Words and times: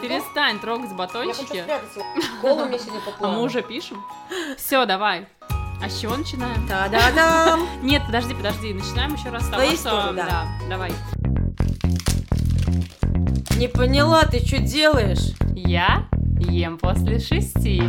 Перестань 0.00 0.58
трогать 0.60 0.90
Я 0.90 0.96
хочу 0.96 1.12
батончики. 1.14 1.62
спрятаться. 1.62 2.00
Колу 2.42 2.66
мне 2.66 2.78
сегодня 2.78 3.00
по 3.00 3.26
А 3.26 3.30
мы 3.30 3.42
уже 3.42 3.62
пишем. 3.62 4.04
Все, 4.56 4.84
давай. 4.84 5.26
А 5.82 5.88
с 5.88 6.00
чего 6.00 6.16
начинаем? 6.16 6.66
Та-да-дам! 6.66 7.66
Нет, 7.82 8.02
подожди, 8.06 8.34
подожди. 8.34 8.72
Начинаем 8.72 9.14
еще 9.14 9.30
раз 9.30 9.46
с 9.46 9.48
того, 9.48 9.70
что... 9.72 10.12
да. 10.14 10.46
давай. 10.68 10.92
Не 13.56 13.68
поняла, 13.68 14.24
ты 14.24 14.38
что 14.44 14.58
делаешь? 14.58 15.34
Я 15.54 16.06
ем 16.38 16.78
после 16.78 17.18
шести. 17.18 17.82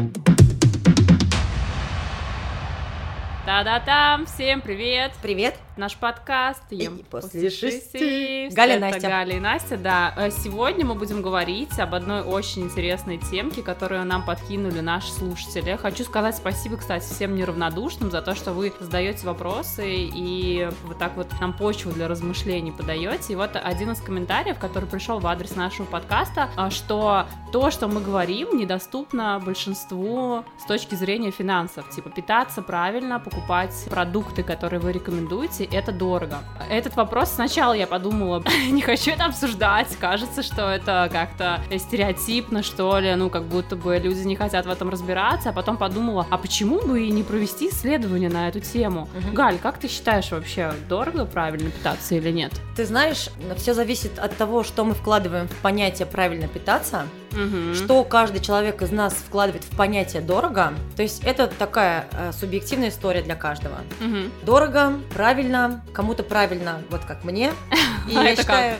Та-да-там! 3.45 4.25
Всем 4.25 4.61
привет! 4.61 5.13
Привет. 5.21 5.55
Наш 5.77 5.97
подкаст 5.97 6.63
«Ем 6.69 6.95
И 6.95 7.03
после 7.03 7.29
после 7.29 7.49
шести». 7.49 7.99
шести». 7.99 8.55
Галя, 8.55 8.75
Это 8.75 8.81
Настя. 8.81 9.07
Галя 9.09 9.35
и 9.35 9.39
Настя, 9.41 9.77
да. 9.77 10.13
Э, 10.15 10.31
Сегодня 10.31 10.85
мы 10.85 10.95
будем 10.95 11.21
говорить 11.21 11.77
об 11.79 11.93
одной 11.95 12.21
очень 12.21 12.63
интересной 12.63 13.17
темке, 13.17 13.61
которую 13.61 14.05
нам 14.05 14.23
подкинули 14.23 14.79
наши 14.79 15.11
слушатели. 15.11 15.75
Хочу 15.75 16.05
сказать 16.05 16.37
спасибо, 16.37 16.77
кстати, 16.77 17.03
всем 17.03 17.35
неравнодушным 17.35 18.09
за 18.09 18.21
то, 18.21 18.35
что 18.35 18.53
вы 18.53 18.71
задаете 18.79 19.27
вопросы 19.27 19.83
и 19.85 20.69
вот 20.85 20.97
так 20.97 21.17
вот 21.17 21.27
нам 21.41 21.51
почву 21.51 21.91
для 21.91 22.07
размышлений 22.07 22.71
подаете. 22.71 23.33
И 23.33 23.35
вот 23.35 23.57
один 23.61 23.91
из 23.91 23.99
комментариев, 23.99 24.57
который 24.57 24.87
пришел 24.87 25.19
в 25.19 25.27
адрес 25.27 25.57
нашего 25.57 25.85
подкаста, 25.85 26.49
а, 26.55 26.69
что 26.69 27.25
то, 27.51 27.69
что 27.69 27.89
мы 27.89 27.99
говорим, 27.99 28.57
недоступно 28.57 29.41
большинству 29.43 30.45
с 30.57 30.65
точки 30.65 30.95
зрения 30.95 31.31
финансов. 31.31 31.89
Типа 31.89 32.09
питаться 32.09 32.61
правильно, 32.61 33.19
покупать 33.19 33.87
продукты, 33.89 34.41
которые 34.43 34.79
вы 34.79 34.93
рекомендуете, 34.93 35.64
это 35.71 35.91
дорого. 35.91 36.39
Этот 36.69 36.95
вопрос 36.95 37.31
сначала 37.31 37.73
я 37.73 37.87
подумала, 37.87 38.43
не 38.69 38.81
хочу 38.81 39.11
это 39.11 39.25
обсуждать, 39.25 39.95
кажется, 39.99 40.43
что 40.43 40.69
это 40.69 41.09
как-то 41.11 41.61
стереотипно, 41.77 42.63
что 42.63 42.97
ли, 42.99 43.13
ну, 43.15 43.29
как 43.29 43.43
будто 43.43 43.75
бы 43.75 43.97
люди 43.97 44.25
не 44.25 44.35
хотят 44.35 44.65
в 44.65 44.69
этом 44.69 44.89
разбираться, 44.89 45.49
а 45.49 45.53
потом 45.53 45.77
подумала, 45.77 46.25
а 46.29 46.37
почему 46.37 46.81
бы 46.81 47.05
и 47.05 47.11
не 47.11 47.23
провести 47.23 47.69
исследование 47.69 48.29
на 48.29 48.47
эту 48.47 48.59
тему? 48.59 49.09
Мгм. 49.13 49.33
Галь, 49.33 49.57
как 49.57 49.77
ты 49.77 49.87
считаешь 49.87 50.31
вообще, 50.31 50.73
дорого 50.87 51.25
правильно 51.25 51.69
питаться 51.69 52.15
или 52.15 52.31
нет? 52.31 52.51
Ты 52.75 52.85
знаешь, 52.85 53.29
все 53.57 53.73
зависит 53.73 54.19
от 54.19 54.35
того, 54.37 54.63
что 54.63 54.83
мы 54.83 54.93
вкладываем 54.93 55.47
в 55.47 55.55
понятие 55.57 56.05
правильно 56.05 56.47
питаться, 56.47 57.07
Мгм. 57.31 57.75
что 57.75 58.03
каждый 58.03 58.41
человек 58.41 58.81
из 58.81 58.91
нас 58.91 59.13
вкладывает 59.13 59.63
в 59.63 59.75
понятие 59.75 60.21
дорого. 60.21 60.73
То 60.95 61.03
есть 61.03 61.23
это 61.23 61.47
такая 61.47 62.07
э, 62.11 62.31
субъективная 62.31 62.89
история 62.89 63.21
для 63.21 63.35
каждого. 63.35 63.77
Мгм. 63.99 64.31
Дорого, 64.43 64.93
правильно, 65.13 65.83
кому-то 65.93 66.23
правильно, 66.23 66.81
вот 66.89 67.01
как 67.05 67.23
мне. 67.23 67.51
И 68.07 68.15
А 68.15 68.23
я 68.23 68.35
считаю, 68.35 68.77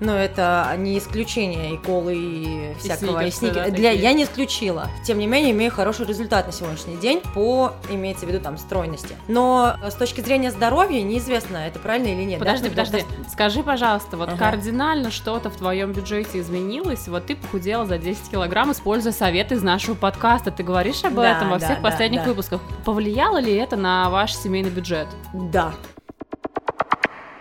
ну 0.00 0.12
это 0.12 0.72
не 0.78 0.98
исключение 0.98 1.74
и 1.74 1.76
колы, 1.78 2.14
и 2.16 2.74
всякого, 2.78 3.24
и 3.24 3.70
Для, 3.70 3.90
я 3.90 4.12
не 4.12 4.24
исключила. 4.24 4.88
Тем 5.04 5.18
не 5.18 5.26
менее, 5.26 5.50
имею 5.50 5.72
хороший 5.72 6.06
результат 6.06 6.46
на 6.46 6.52
сегодняшний 6.52 6.96
день 6.96 7.20
по, 7.34 7.72
имеется 7.90 8.24
в 8.24 8.28
виду, 8.28 8.40
там, 8.40 8.56
стройности. 8.56 9.16
Но 9.26 9.76
э, 9.82 9.90
с 9.90 9.94
точки 9.94 10.20
зрения 10.20 10.50
здоровья 10.50 11.02
неизвестно, 11.02 11.56
это 11.56 11.78
правильно 11.78 12.08
или 12.08 12.22
нет. 12.22 12.38
Подожди, 12.38 12.68
Да, 12.68 12.84
подожди. 12.84 13.04
Скажи, 13.32 13.62
пожалуйста, 13.62 14.16
вот 14.16 14.30
кардинально 14.34 15.10
что-то 15.10 15.50
в 15.50 15.56
твоем 15.56 15.92
бюджете 15.92 16.40
изменилось? 16.40 17.08
Вот 17.08 17.26
ты 17.26 17.36
похудела 17.36 17.84
за 17.84 17.97
10 17.98 18.30
килограмм, 18.30 18.72
используя 18.72 19.12
советы 19.12 19.54
из 19.56 19.62
нашего 19.62 19.94
подкаста. 19.94 20.50
Ты 20.50 20.62
говоришь 20.62 21.04
об 21.04 21.14
Да, 21.16 21.36
этом 21.36 21.50
во 21.50 21.58
да, 21.58 21.66
всех 21.66 21.82
да, 21.82 21.90
последних 21.90 22.22
да. 22.22 22.28
выпусках. 22.28 22.60
Повлияло 22.84 23.38
ли 23.38 23.54
это 23.54 23.76
на 23.76 24.08
ваш 24.10 24.34
семейный 24.34 24.70
бюджет? 24.70 25.08
Да. 25.32 25.72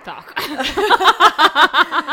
Так. 0.03 0.35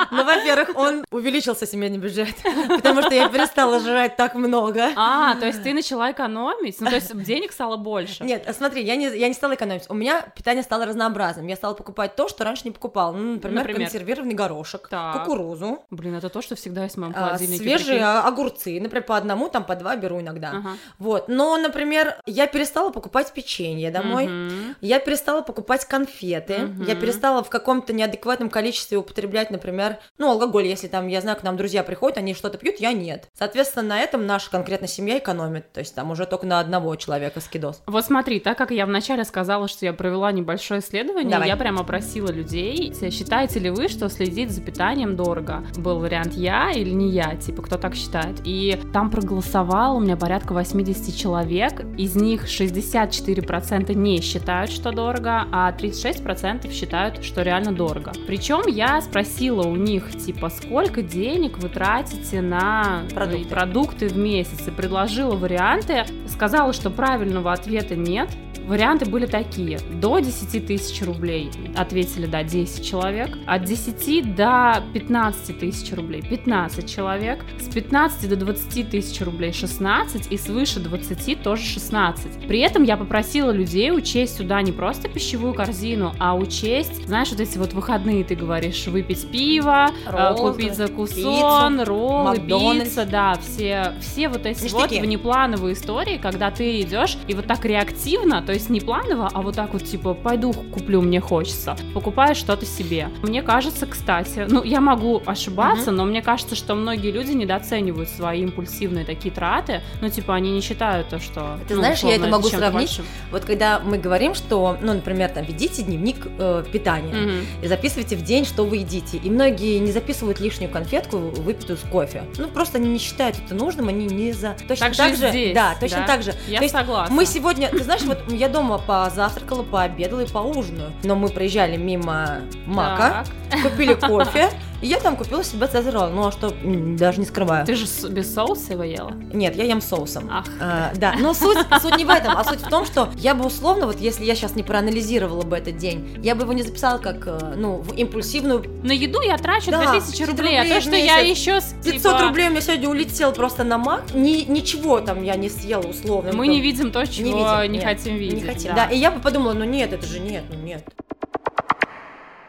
Во-первых, 0.45 0.77
он 0.77 1.05
увеличился 1.11 1.67
семейный 1.67 1.99
бюджет, 1.99 2.35
потому 2.69 3.03
что 3.03 3.15
я 3.15 3.29
перестала 3.29 3.81
жрать 3.81 4.17
так 4.17 4.35
много. 4.35 4.91
А, 4.97 5.35
то 5.37 5.47
есть 5.47 5.63
ты 5.63 5.73
начала 5.75 6.13
экономить? 6.13 6.81
Ну, 6.81 6.89
то 6.89 6.95
есть 6.97 7.17
денег 7.23 7.53
стало 7.53 7.77
больше? 7.77 8.25
Нет, 8.25 8.47
смотри, 8.57 8.83
я 8.85 8.97
не, 8.97 9.07
я 9.17 9.29
не 9.29 9.35
стала 9.35 9.55
экономить. 9.55 9.85
У 9.89 9.95
меня 9.95 10.23
питание 10.37 10.63
стало 10.63 10.87
разнообразным. 10.87 11.47
Я 11.47 11.57
стала 11.57 11.75
покупать 11.75 12.17
то, 12.17 12.29
что 12.29 12.45
раньше 12.45 12.63
не 12.65 12.71
покупала. 12.71 13.13
Ну, 13.13 13.33
например, 13.35 13.59
Например? 13.65 13.83
консервированный 13.83 14.35
горошек, 14.35 14.89
Так. 14.89 15.23
кукурузу, 15.25 15.85
Блин, 15.91 16.15
это 16.17 16.29
то, 16.29 16.43
что 16.43 16.55
всегда 16.57 16.85
есть 16.85 16.97
в 16.97 17.01
моем 17.01 17.13
а, 17.17 17.27
холодильнике. 17.29 17.63
свежие 17.63 18.03
а, 18.05 18.23
огурцы. 18.27 18.79
Например, 18.81 19.05
по 19.05 19.17
одному, 19.17 19.49
там 19.49 19.65
по 19.65 19.75
два 19.77 19.97
беру 19.97 20.21
иногда. 20.21 20.51
Ага. 20.51 20.71
Вот. 20.99 21.29
Но, 21.29 21.57
например, 21.57 22.17
я 22.27 22.47
перестала 22.47 22.91
покупать 22.91 23.33
печенье 23.33 23.91
домой. 23.91 24.27
Мгм. 24.27 24.77
Я 24.81 24.99
перестала 24.99 25.43
покупать 25.43 25.85
конфеты. 25.85 26.59
Мгм. 26.59 26.85
Я 26.85 26.95
перестала 26.95 27.43
в 27.43 27.51
каком-то 27.51 27.93
неадекватном 27.93 28.51
количестве 28.51 28.99
употреблять, 28.99 29.51
например, 29.51 29.99
ну, 30.19 30.31
алкоголь. 30.35 30.67
Если 30.67 30.89
там, 30.89 31.07
я 31.09 31.21
знаю, 31.21 31.37
к 31.39 31.43
нам 31.43 31.57
друзья 31.57 31.83
приходят, 31.83 32.19
они 32.19 32.35
что-то 32.35 32.59
пьют, 32.59 32.77
я 32.79 32.93
нет. 32.93 33.29
Соответственно, 33.39 33.89
на 33.89 34.01
этом 34.01 34.27
наша 34.27 34.51
конкретно 34.51 34.87
семья 34.87 35.19
экономит. 35.19 35.73
То 35.73 35.81
есть 35.81 35.95
там 35.95 36.11
уже 36.11 36.27
только 36.27 36.47
на 36.47 36.61
одного 36.61 36.95
человека 36.97 37.41
скидос. 37.41 37.83
Вот 37.87 38.05
смотри, 38.05 38.41
так 38.41 38.59
как 38.59 38.71
я 38.71 38.87
вначале 38.87 39.25
сказала, 39.25 39.69
что 39.69 39.85
я 39.87 39.93
провела 39.93 40.33
небольшое 40.33 40.81
исследование, 40.81 41.31
Давай. 41.31 41.49
я 41.49 41.57
прямо 41.57 41.81
опросила 41.81 42.31
людей, 42.31 42.95
считаете 43.11 43.59
ли 43.61 43.71
вы, 43.71 43.89
что 43.89 44.09
следить 44.09 44.51
за 44.51 44.61
питанием 44.61 45.17
дорого? 45.17 45.65
Был 45.77 45.99
вариант 45.99 46.35
я 46.35 46.71
или 46.73 46.91
не 46.91 47.11
я, 47.11 47.37
типа, 47.37 47.63
кто 47.63 47.77
так 47.77 47.95
считает. 47.95 48.41
И 48.45 48.79
там 48.93 49.11
проголосовало 49.11 49.97
у 49.97 50.01
меня 50.01 50.17
порядка 50.17 50.53
80 50.53 51.17
человек, 51.17 51.85
из 51.97 52.17
них 52.17 52.47
64% 52.47 53.95
не 53.95 54.21
считают, 54.21 54.71
что 54.71 54.91
дорого, 54.93 55.47
а 55.53 55.73
36% 55.73 56.71
считают, 56.73 57.25
что 57.25 57.43
реально 57.43 57.73
дорого. 57.73 58.13
Причем 58.27 58.67
я 58.67 59.01
спросила 59.01 59.63
у 59.63 59.77
них, 59.77 60.09
типа, 60.25 60.49
сколько 60.49 61.03
денег 61.03 61.59
вы 61.59 61.69
тратите 61.69 62.41
на 62.41 63.03
Продукты. 63.15 63.49
продукты 63.49 64.09
в 64.09 64.17
месяц 64.17 64.67
и 64.67 64.71
предложила 64.71 65.35
варианты, 65.37 66.05
сказала, 66.29 66.73
что 66.73 66.91
правильного 66.91 67.53
ответа 67.53 67.95
нет. 67.97 68.31
Варианты 68.67 69.05
были 69.07 69.27
такие. 69.27 69.79
До 70.01 70.19
10 70.19 70.67
тысяч 70.67 71.03
рублей 71.03 71.51
ответили, 71.77 72.27
да, 72.27 72.43
10 72.43 72.85
человек. 72.85 73.37
От 73.47 73.65
10 73.65 74.35
до 74.35 74.83
15 74.93 75.59
тысяч 75.59 75.93
рублей 75.93 76.23
15 76.23 76.89
человек. 76.89 77.45
С 77.61 77.73
15 77.73 78.29
до 78.29 78.37
20 78.37 78.91
тысяч 78.91 79.21
рублей 79.21 79.53
16. 79.53 80.33
И 80.33 80.39
свыше 80.39 80.81
20 80.81 81.43
тоже 81.43 81.63
16. 81.63 82.47
При 82.49 82.61
этом 82.61 82.83
я 82.85 82.97
попросила 82.97 83.51
людей 83.51 83.93
учесть 83.93 84.37
сюда 84.39 84.63
не 84.63 84.73
просто 84.73 85.09
пищевую 85.09 85.55
корзину, 85.55 86.15
а 86.19 86.35
учесть, 86.37 87.07
знаешь, 87.07 87.31
вот 87.31 87.41
эти 87.41 87.59
вот 87.59 87.73
выходные, 87.73 88.25
ты 88.25 88.35
говоришь, 88.35 88.87
выпить 88.87 89.31
пиво, 89.31 89.89
э, 90.07 90.11
Роллы, 90.11 90.53
купить 90.53 90.75
закусон, 90.75 91.81
роллы, 91.83 92.25
Макдональдс. 92.25 92.85
пицца, 92.85 93.05
да, 93.07 93.35
все, 93.41 93.93
все 94.01 94.29
вот 94.29 94.47
эти 94.47 94.69
вот 94.69 94.83
Ништяки. 94.91 95.01
внеплановые 95.03 95.75
истории, 95.75 96.19
когда 96.19 96.51
ты 96.51 96.81
идешь 96.81 97.17
и 97.29 97.35
вот 97.35 97.47
так 97.47 97.65
реактивно, 97.65 98.43
то 98.43 98.53
есть 98.55 98.71
не 98.71 98.81
планово, 98.81 99.31
а 99.33 99.43
вот 99.43 99.57
так 99.57 99.73
вот 99.73 99.85
типа 99.85 100.15
пойду 100.15 100.53
куплю, 100.53 101.03
мне 101.03 101.21
хочется, 101.21 101.77
покупаешь 101.93 102.37
что-то 102.37 102.67
себе. 102.67 103.09
Мне 103.23 103.43
кажется, 103.43 103.87
кстати, 103.87 104.47
ну 104.49 104.63
я 104.63 104.81
могу 104.81 105.23
ошибаться, 105.25 105.91
но 105.91 106.05
мне 106.05 106.23
кажется, 106.23 106.55
что 106.55 106.75
многие 106.75 107.11
люди 107.11 107.33
недооценивают 107.33 108.09
свои 108.09 108.43
импульсивные 108.43 109.05
такие 109.05 109.35
траты, 109.35 109.83
ну 110.01 110.09
типа 110.09 110.35
они 110.35 110.51
не 110.51 110.61
считают 110.61 111.09
то, 111.09 111.21
что... 111.21 111.59
Ты 111.69 111.75
ну, 111.75 111.81
знаешь, 111.81 112.01
я 112.01 112.09
условно, 112.09 112.25
это 112.25 112.33
могу 112.33 112.49
сравнить. 112.49 112.89
большим. 112.89 113.05
Вот 113.31 113.45
когда 113.45 113.81
мы 113.81 113.99
говорим, 113.99 114.35
что, 114.35 114.77
ну, 114.81 114.95
например, 114.95 115.31
там, 115.31 115.45
ведите 115.45 115.83
дневник 115.83 116.27
э, 116.39 116.65
питания. 116.71 117.15
Мгм. 117.15 117.47
И 117.63 117.67
записывайте 117.67 118.17
в 118.17 118.23
день, 118.23 118.45
что 118.45 118.65
вы 118.65 118.79
едите. 118.79 119.19
И 119.19 119.31
многие 119.31 119.79
не 119.79 119.93
записывают 119.93 120.41
лишнюю 120.41 120.71
конфетку, 120.71 121.19
выпитую 121.19 121.77
с 121.77 121.83
кофе. 121.91 122.25
Ну, 122.37 122.49
просто 122.49 122.79
они 122.79 122.89
не 122.89 122.99
считают 122.99 123.37
это 123.45 123.55
нужным, 123.55 123.89
они 123.89 124.07
не 124.07 124.33
за... 124.33 124.57
Точно 124.69 124.87
Так 124.87 124.97
так 124.97 125.17
же, 125.17 125.31
здесь, 125.31 125.55
да, 125.55 125.75
точно 125.81 125.99
да. 125.99 126.07
так 126.07 126.23
же. 126.23 126.35
Я 126.49 126.59
То 126.59 126.65
есть 126.65 126.75
согласна. 126.75 127.15
Мы 127.15 127.27
сегодня, 127.27 127.69
ты 127.69 127.83
знаешь, 127.83 128.03
вот 128.03 128.31
я 128.31 128.44
дома 128.49 128.79
позавтракала, 128.79 129.63
пообедала 129.63 130.21
и 130.21 130.27
поужинаю. 130.27 130.93
Но 131.03 131.15
мы 131.17 131.29
проезжали 131.29 131.77
мимо 131.77 132.41
Мака, 132.67 133.25
Так. 133.51 133.63
купили 133.63 133.95
кофе, 133.95 134.51
и 134.81 134.87
я 134.87 134.99
там 135.01 135.17
купила 135.17 135.43
себе 135.45 135.67
цезарь. 135.67 135.95
Ну, 135.95 136.27
а 136.27 136.33
что, 136.33 136.53
даже 136.63 137.21
не 137.21 137.27
скрываю. 137.27 137.65
Ты 137.67 137.75
же 137.75 137.87
без 138.09 138.35
соуса 138.35 138.73
его 138.73 138.83
ела? 138.83 139.13
Нет, 139.33 139.57
я 139.57 139.65
ем 139.65 139.81
соусом. 139.81 140.29
Ах. 140.31 140.47
А, 140.61 140.93
да, 140.95 141.15
но 141.19 141.35
суть, 141.35 141.59
суть 141.81 141.97
не 141.97 142.05
в 142.05 142.11
этом, 142.11 142.37
а 142.37 142.45
суть 142.45 142.61
в 142.61 142.69
том, 142.69 142.85
что 142.85 143.09
я 143.17 143.35
бы 143.35 143.45
условно, 143.47 143.87
вот 143.87 144.01
если 144.01 144.25
я 144.25 144.35
сейчас 144.35 144.57
не 144.57 144.63
проанализировала 144.63 145.43
бы 145.43 145.57
этот 145.57 145.77
день, 145.77 146.19
я 146.23 146.35
бы 146.35 146.43
его 146.43 146.53
не 146.53 146.63
записала 146.63 146.99
как, 146.99 147.27
э, 147.27 147.55
ну, 147.57 147.79
в 147.79 147.95
импульсивную 147.95 148.65
На 148.83 148.93
еду 148.93 149.21
я 149.21 149.37
трачу 149.39 149.71
Да, 149.71 149.79
2000 149.91 150.25
1000 150.25 150.27
рублей, 150.27 150.59
а 150.59 150.63
рублей 150.63 150.75
то, 150.75 150.81
что 150.81 150.97
я 150.97 151.19
еще 151.19 151.61
с 151.61 151.75
500 151.85 151.93
типа, 151.93 152.19
рублей 152.23 152.49
у 152.49 152.51
меня 152.51 152.61
сегодня 152.61 152.89
улетел 152.89 153.33
просто 153.33 153.65
на 153.65 153.79
мак, 153.79 154.15
Ни, 154.15 154.45
ничего 154.51 155.01
там 155.01 155.23
я 155.23 155.37
не 155.37 155.49
съела 155.49 155.83
условно. 155.83 156.33
Мы 156.33 156.47
Ну, 156.47 156.53
не 156.53 156.61
видим 156.61 156.91
то, 156.91 157.07
чего 157.07 157.29
не, 157.29 157.33
видим, 157.33 157.73
нет, 157.73 157.85
хотим 157.85 158.17
видеть. 158.17 158.43
Не 158.43 158.49
хотим, 158.49 158.75
да. 158.75 158.87
И 158.87 158.99
я 158.99 159.11
бы 159.11 159.21
подумала, 159.21 159.53
ну 159.53 159.65
нет, 159.65 159.93
это 159.93 160.07
же 160.07 160.21
нет, 160.21 160.45
ну 160.51 160.59
нет. 160.59 160.85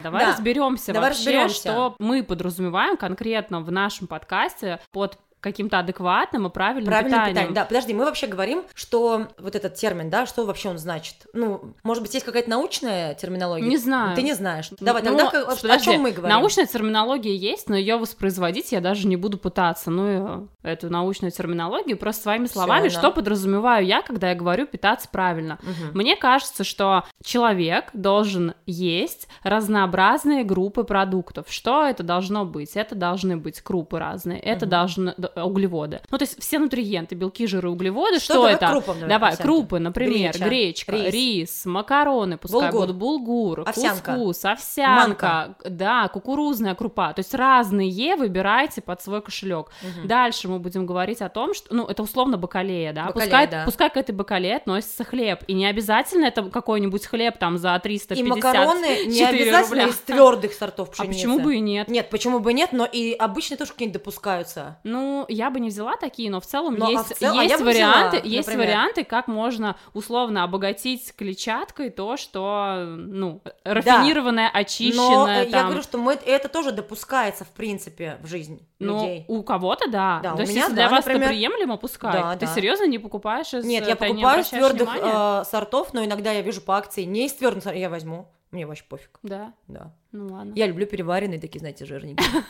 Давай 0.06 0.24
Да. 0.24 0.32
разберемся 0.34 0.94
Давай 0.94 1.10
вообще, 1.10 1.24
разберемся. 1.32 1.56
что 1.62 1.96
мы 1.98 2.24
подразумеваем 2.24 2.96
конкретно 2.96 3.60
в 3.62 3.72
нашем 3.72 4.06
подкасте 4.06 4.80
под 4.92 5.18
каким-то 5.46 5.78
адекватным 5.80 6.48
и 6.48 6.50
правильным, 6.50 6.88
Правильное 6.88 7.12
питанием. 7.20 7.34
питание. 7.36 7.54
Да, 7.56 7.66
подожди, 7.66 7.94
мы 7.94 8.04
вообще 8.06 8.26
говорим, 8.26 8.64
что 8.74 9.28
вот 9.38 9.56
этот 9.56 9.76
термин, 9.76 10.10
да, 10.10 10.26
что 10.26 10.44
вообще 10.44 10.70
он 10.70 10.80
значит? 10.80 11.16
Ну, 11.34 11.76
может 11.84 12.02
быть, 12.02 12.14
есть 12.16 12.26
какая-то 12.26 12.50
научная 12.50 13.14
терминология? 13.14 13.68
Не 13.68 13.78
знаю. 13.78 14.16
Ты 14.16 14.24
не 14.24 14.34
знаешь. 14.34 14.70
Давай, 14.80 15.04
Ну, 15.04 15.10
тогда 15.10 15.30
как- 15.30 15.48
о 15.48 15.56
подожди, 15.56 15.86
чем 15.92 16.02
мы 16.02 16.12
говорим? 16.12 16.36
Научная 16.36 16.66
терминология 16.66 17.36
есть, 17.36 17.70
но 17.70 17.76
ее 17.76 17.98
воспроизводить 17.98 18.72
я 18.72 18.82
даже 18.82 19.08
не 19.08 19.18
буду 19.18 19.38
пытаться. 19.38 19.92
Ну, 19.92 20.48
и 20.64 20.68
эту 20.68 20.90
научную 20.90 21.32
терминологию 21.32 21.96
просто 21.98 22.24
своими 22.24 22.48
словами, 22.48 22.88
Всё, 22.88 22.96
да. 23.00 23.02
что 23.08 23.12
подразумеваю 23.12 23.86
я, 23.86 24.02
когда 24.02 24.30
я 24.30 24.36
говорю 24.36 24.66
питаться 24.66 25.08
правильно. 25.12 25.60
Мгм. 25.62 25.92
Мне 26.00 26.16
кажется, 26.16 26.64
что 26.64 27.04
человек 27.24 27.92
должен 27.94 28.56
есть 28.66 29.28
разнообразные 29.44 30.44
группы 30.44 30.84
продуктов. 30.84 31.46
Что 31.50 31.86
это 31.86 32.02
должно 32.02 32.46
быть? 32.46 32.76
Это 32.76 32.96
должны 32.96 33.38
быть 33.38 33.62
крупы 33.62 34.00
разные, 34.00 34.40
это 34.40 34.66
Мгм. 34.66 34.70
должны 34.72 35.14
д- 35.18 35.30
углеводы. 35.44 36.02
Ну, 36.10 36.18
то 36.18 36.24
есть 36.24 36.40
все 36.42 36.60
нутриенты, 36.60 37.16
белки, 37.16 37.48
жиры, 37.48 37.70
углеводы. 37.70 38.20
Что 38.20 38.34
Что, 38.36 38.48
это? 38.48 38.68
крупам, 38.70 38.96
давай, 39.00 39.10
Давай, 39.10 39.38
крупы, 39.38 39.80
например, 39.80 40.32
Греча, 40.34 40.46
гречка, 40.46 40.92
рис. 40.94 41.14
рис, 41.14 41.66
макароны, 41.66 42.38
пускай 42.38 42.72
Булгур. 42.72 42.82
будут 42.88 42.96
булгур, 42.96 43.60
Овсянка. 43.66 44.14
кускус, 44.14 44.46
овсянка, 44.46 45.56
да, 45.66 46.08
кукурузная 46.10 46.76
крупа. 46.76 47.14
То 47.14 47.20
есть 47.20 47.34
разные 47.34 48.16
выбирайте 48.16 48.82
под 48.82 49.02
свой 49.02 49.22
кошелек. 49.22 49.68
Мгм. 49.82 50.08
Дальше 50.08 50.48
мы 50.48 50.60
будем 50.60 50.86
говорить 50.86 51.22
о 51.22 51.30
том, 51.30 51.54
что, 51.54 51.74
ну, 51.74 51.86
это 51.86 52.04
условно 52.04 52.38
бакалея, 52.38 52.94
да, 52.94 53.06
Бакалея, 53.06 53.24
пускай, 53.26 53.48
да. 53.48 53.66
пускай 53.66 53.90
к 53.90 53.98
этой 53.98 54.12
бакалее 54.14 54.58
относится 54.58 55.04
хлеб, 55.04 55.40
и 55.48 55.54
не 55.54 55.66
обязательно 55.66 56.26
это 56.26 56.44
какой-нибудь 56.50 57.06
хлеб 57.06 57.38
там 57.38 57.58
за 57.58 57.78
350 57.80 58.18
И 58.26 58.30
макароны 58.30 59.06
не 59.06 59.24
обязательно 59.24 59.84
рубля. 59.84 59.88
из 59.88 59.98
твердых 60.06 60.54
сортов 60.54 60.90
А 60.90 60.92
пшеницы. 60.92 61.14
почему 61.16 61.40
бы 61.40 61.56
и 61.56 61.60
нет? 61.60 61.88
Нет, 61.88 62.10
почему 62.10 62.40
бы 62.40 62.54
нет, 62.54 62.70
но 62.74 62.86
и 62.86 63.14
обычные 63.14 63.58
тоже 63.58 63.72
какие-нибудь 63.72 64.02
допускаются. 64.02 64.78
Ну, 64.84 65.15
я 65.30 65.50
бы 65.50 65.60
не 65.60 65.70
взяла 65.70 65.96
такие, 65.96 66.30
но 66.30 66.42
в 66.42 66.46
целом 66.46 66.76
Но, 66.76 66.88
а 66.88 66.90
есть, 66.92 67.16
в 67.16 67.18
цел- 67.18 67.38
а 67.38 67.44
есть 67.44 67.52
я 67.52 67.58
бы 67.58 67.64
варианты, 67.66 68.18
взяла, 68.18 68.30
есть 68.36 68.48
например. 68.48 68.68
варианты, 68.68 69.04
как 69.06 69.28
можно 69.28 69.76
условно 69.94 70.44
обогатить 70.44 71.14
клетчаткой 71.16 71.90
то, 71.92 72.18
что, 72.18 72.84
ну, 72.98 73.42
рафинированное, 73.64 74.52
Но 74.54 74.60
очищенное, 74.60 75.44
э, 75.44 75.46
я 75.46 75.52
там. 75.52 75.66
говорю, 75.68 75.82
что 75.84 75.98
мы, 75.98 76.14
это 76.14 76.50
тоже 76.50 76.72
допускается, 76.72 77.46
в 77.46 77.50
принципе, 77.50 78.18
в 78.22 78.28
жизнь 78.28 78.68
Ну, 78.80 79.02
людей. 79.02 79.26
у 79.28 79.44
кого-то 79.44 79.90
да. 79.90 80.20
Да, 80.24 80.32
То 80.32 80.38
у 80.38 80.40
есть, 80.42 80.52
меня, 80.52 80.62
если 80.64 80.76
да, 80.76 80.82
для 80.82 80.90
вас 80.90 81.06
например. 81.06 81.22
это 81.22 81.30
приемлемо, 81.30 81.78
пускай. 81.78 82.14
Да, 82.14 82.34
Ты 82.36 82.46
да. 82.46 82.54
серьезно 82.54 82.86
не 82.88 83.00
покупаешь 83.00 83.54
из 83.54 83.64
Нет, 83.66 83.88
я 83.88 83.96
покупаю 83.96 84.42
из 84.42 84.48
твердых 84.50 84.90
э, 84.96 85.44
сортов, 85.50 85.94
но 85.94 86.04
иногда 86.04 86.32
я 86.32 86.42
вижу 86.42 86.62
по 86.62 86.78
акции 86.78 87.04
не 87.04 87.26
из 87.28 87.34
твердых 87.34 87.64
сортов, 87.64 87.80
я 87.80 87.90
возьму. 87.90 88.28
Мне 88.52 88.66
вообще 88.66 88.84
пофиг. 88.88 89.20
Да, 89.24 89.52
Да. 89.68 89.92
ну 90.14 90.34
ладно. 90.34 90.54
Я 90.56 90.68
люблю 90.68 90.86
переваренные 90.86 91.40
такие, 91.42 91.60
знаете, 91.60 91.86
жирненькие. 91.86 92.26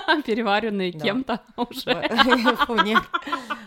Переваренные 0.24 0.92
Да. 0.92 0.98
кем-то 1.00 1.40
уже. 1.56 2.56
Фу, 2.66 2.74
нет. 2.82 2.98